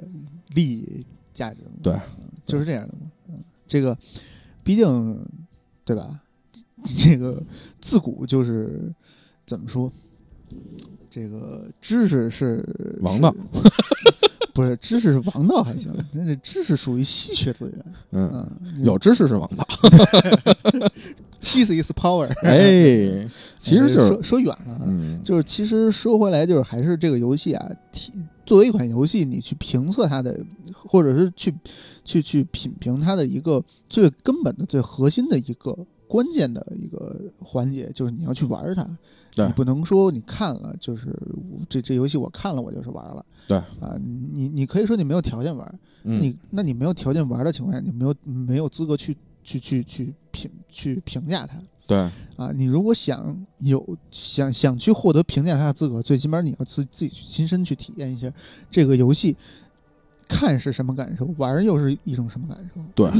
[0.55, 1.99] 利益价值，对，
[2.45, 3.11] 就是这样的嘛。
[3.28, 3.97] 嗯，这个
[4.62, 5.26] 毕竟
[5.85, 6.20] 对吧？
[6.99, 7.43] 这个
[7.80, 8.93] 自古就是
[9.47, 9.91] 怎么说？
[11.09, 13.35] 这个知识是王道。
[14.55, 17.84] 不是知识是王道还行，那这知识属于稀缺资源。
[18.12, 18.48] 嗯，
[18.84, 19.66] 有知识是王道。
[21.42, 22.28] Cheese is power。
[22.46, 23.28] 哎，
[23.61, 27.68] 其实就是说说远了，就是其实说回来，就是还是这个游戏啊，
[28.46, 30.40] 作为一款游戏，你去评测它的，
[30.72, 31.52] 或者是去
[32.05, 35.76] 去去品评它的一个最根本的、最核心的一个
[36.07, 38.88] 关键的一个环节，就是你要去玩它。
[39.36, 41.09] 你不能说你看了就是
[41.68, 43.26] 这这游戏我看了我就是玩了。
[43.47, 43.97] 对啊，
[44.32, 51.57] 你你可以说你没有条件玩，你那你没有条件玩的情况下，你没有没有资格去去去去评去评价它。
[51.86, 51.99] 对
[52.36, 58.32] 啊，你如果想有想想去获得评价它的资格，最起码你要自自己去亲身去体验一下
[58.70, 59.36] 这个游戏，
[60.26, 62.80] 看是什么感受，玩又是一种什么感受。
[62.95, 63.11] 对，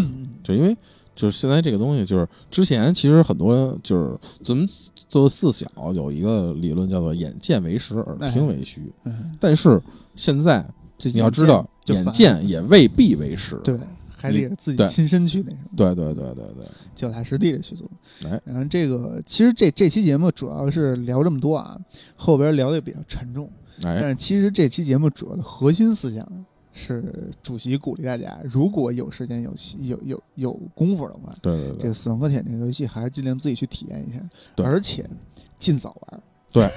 [0.43, 0.75] 就因为
[1.15, 4.67] 就是现在这个东西，就是之前其实很多就是咱们
[5.09, 8.93] 做四小有一个理论叫做“眼见为实，耳听为虚”，
[9.41, 9.81] 但是。
[10.17, 10.65] 现在
[11.03, 13.77] 你要知道，眼见也未必为实，对，
[14.17, 17.85] 还得自己亲身去那什么，对对对对对，脚踏实地的去做。
[18.25, 21.77] 哎，然后这个其实这这期节目主要是聊这么多啊，
[22.15, 23.51] 后边聊的比较沉重，
[23.83, 26.25] 但是其实这期节目主要的核心思想
[26.77, 34.19] 是主席鼓励大家，如果有时间、有有有有功夫的话，对对对，这个《死亡搁浅》这个游戏还是尽量自己去体验一下，
[34.57, 34.67] 对。
[34.67, 35.09] 而且
[35.57, 36.21] 尽早玩。
[36.53, 36.69] 对，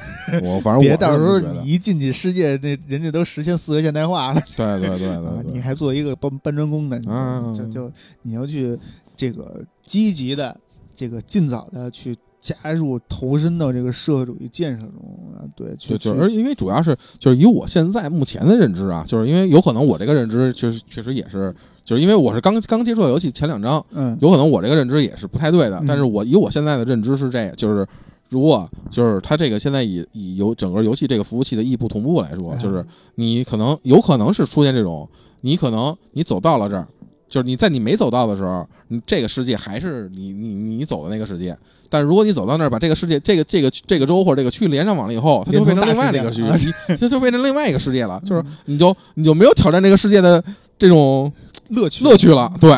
[0.42, 4.42] 我反正 别到时候你一进去世界，那人家都实现四个现代化了。
[4.56, 7.92] 对对对对， 你还做一个搬搬砖工呢，就就
[8.22, 8.80] 你要去
[9.16, 10.56] 这个积极的
[10.96, 15.46] 这个尽早的去加入投身到这个社会主义建设中啊。
[15.56, 27.88] 对，就就是因为主要是就是以我现在目前的认知啊，就是因为有可能我这个认知确实确实也是，就是因为我是刚刚接触到游戏前两章，嗯，有可能我这个认知也是不太对的，但是我以我现在的认知是这样，就是。
[28.30, 32.86] 如果就是它这个现在以以游整个游戏这个服务器的异步同步来说，就是
[33.16, 35.08] 你可能有可能是出现这种，
[35.44, 36.86] 你可能你走到了这儿，
[37.30, 41.58] 就是你在你没走到的时候，你这个世界还是你你你走的那个世界，
[41.90, 46.44] 但如果你走到那儿，把这个世界这个这个这个州或者这个区连上网了以后，它就变成另外的一个区，
[46.88, 50.44] 它就变成另外一个世界了，就是你就你就没有挑战这个世界的
[50.80, 51.32] 这种。
[51.70, 52.72] 乐趣乐趣了，对，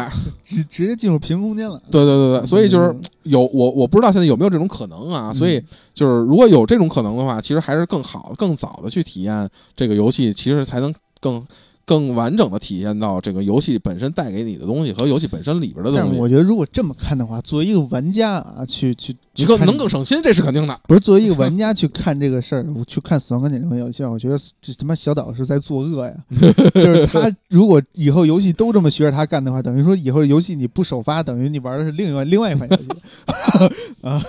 [0.43, 1.79] 直直接进入平行空间了。
[1.91, 2.91] 对对对对，所以就是
[3.21, 10.91] 有我我不知道现在有没有这种可能啊，所以就是如果有这种可能的话，其实还是更好、更早的去体验这个游戏，其实才能
[11.21, 11.45] 更。
[11.89, 15.97] 更完整的体现到这个游戏本身带给你的东西和游戏本身里边的东西。
[15.97, 20.79] 但是我觉得，如果这么看的话，作为一个玩家啊，去去你更能更省心，这是肯定的。
[20.87, 26.13] 不是作为一个玩家去看这个事儿，我去看《死亡搁浅》这款游戏，我觉得这他妈小岛是在作恶呀！
[26.75, 32.85] 就是他如果以后游戏都这么学着他干的话，等于说以后游戏你不首发，等于你玩的是另外另外一款游戏
[34.07, 34.23] 啊。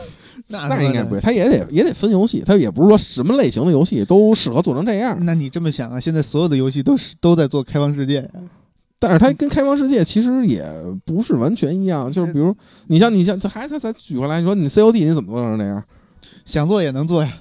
[0.51, 5.17] 那那应该不会，他也得也得分游戏，他也不是说什么类型的游戏都适合做成这样。
[5.25, 5.99] 那你这么想啊？
[6.01, 8.29] 现在所有的游戏都是都在做开放世界呀，
[8.99, 10.65] 但是它跟开放世界其实也
[11.05, 12.11] 不是完全一样。
[12.11, 12.55] 就是比如
[12.89, 15.83] 你像你像，还他咱举回来，你说你 COD 你怎么做成这样？
[16.45, 17.33] 想做也能做呀，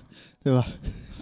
[0.44, 0.66] 对吧？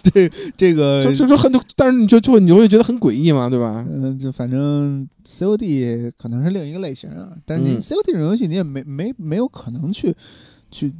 [0.14, 3.84] 这这个就就很，但是你就就你就会觉得很诡异嘛，对吧？
[3.90, 10.14] 嗯，就反正 COD 可能是另一个类型啊，但是你 COD 这种游戏你也没没没有可能去
[10.70, 10.92] 去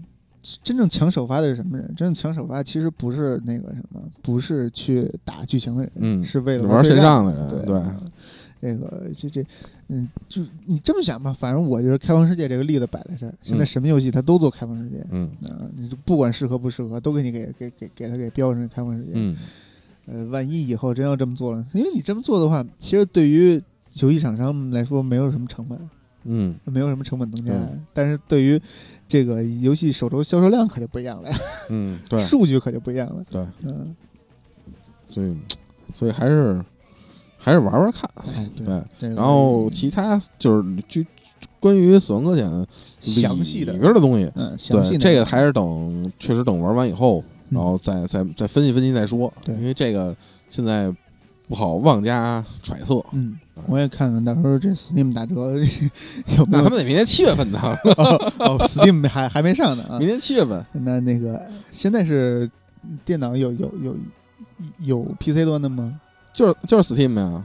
[0.62, 1.86] 真正抢首发的是什么人？
[1.88, 7.82] 真正抢首发其实不是那个什么，不是去打剧情的人，嗯，是为了玩线上的人，对。
[8.61, 9.46] 这个这这，
[9.86, 13.32] 嗯，就你这么想吧，反正我就是开放世界这个例子摆在这儿。
[13.40, 19.11] 现在什么游戏它都做开放世界，嗯啊，你就不管适合不适合，都给你给给给给他给标成开放世界。
[19.14, 19.36] 嗯，
[20.07, 23.62] 呃，万一以后真要这么做了，因为你这么做的话，其实对于
[24.01, 25.78] 游戏厂商来说没有什么成本，
[26.24, 27.53] 嗯，没有什么成本增加。
[27.92, 28.61] 但是对于
[29.09, 31.39] 这个游戏手周销售量可就不一样了呀，
[31.71, 33.97] 嗯，对，数据可就不一样了，对，嗯，
[35.09, 35.37] 所以
[35.95, 36.63] 所以还是。
[37.41, 38.51] 还是玩玩看，哎
[38.99, 41.03] 对，然后其他就是就
[41.61, 42.45] 关于《死亡搁浅》
[43.01, 43.73] 详细的。
[43.73, 50.15] 里边的东西，嗯，对，这个还是等确实等玩完以后，然后再再再分析分析再说，对，因为这个
[50.49, 50.93] 现在
[51.47, 53.03] 不好妄加揣测。
[53.13, 55.59] 嗯，我也看看到时候这 Steam 打折有没
[56.37, 56.47] 有？
[56.49, 57.59] 那他们得明年七月份呢？
[58.39, 60.65] 哦，Steam 还还没上呢啊，明年七月份。
[60.73, 61.41] 那那个
[61.73, 62.51] 现在是
[63.05, 63.97] 电脑有有有
[64.79, 66.01] 有 PC 端的吗？
[66.33, 67.43] 就是就是 Steam 呀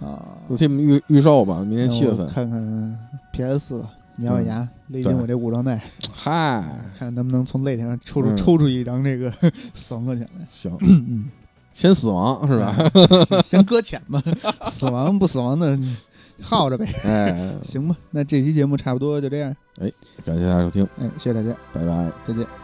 [0.51, 2.99] ，Steam 预预售吧，明年七月份看看
[3.31, 3.85] PS 四，
[4.19, 5.81] 咬咬牙勒紧我这武装带，
[6.13, 6.63] 嗨，
[6.99, 9.33] 看能不能从擂台上抽出抽出一张这个
[9.73, 10.45] 死亡搁浅来。
[10.47, 11.25] 行，嗯，
[11.73, 12.73] 先死亡是吧？
[13.43, 14.21] 先搁浅吧，
[14.71, 15.77] 死亡不死亡的
[16.41, 16.85] 耗着呗。
[17.03, 19.53] 哎，行吧，那这期节目差不多就这样。
[19.81, 19.91] 哎，
[20.25, 22.62] 感谢大家收听，哎，谢谢大家，拜拜，再见。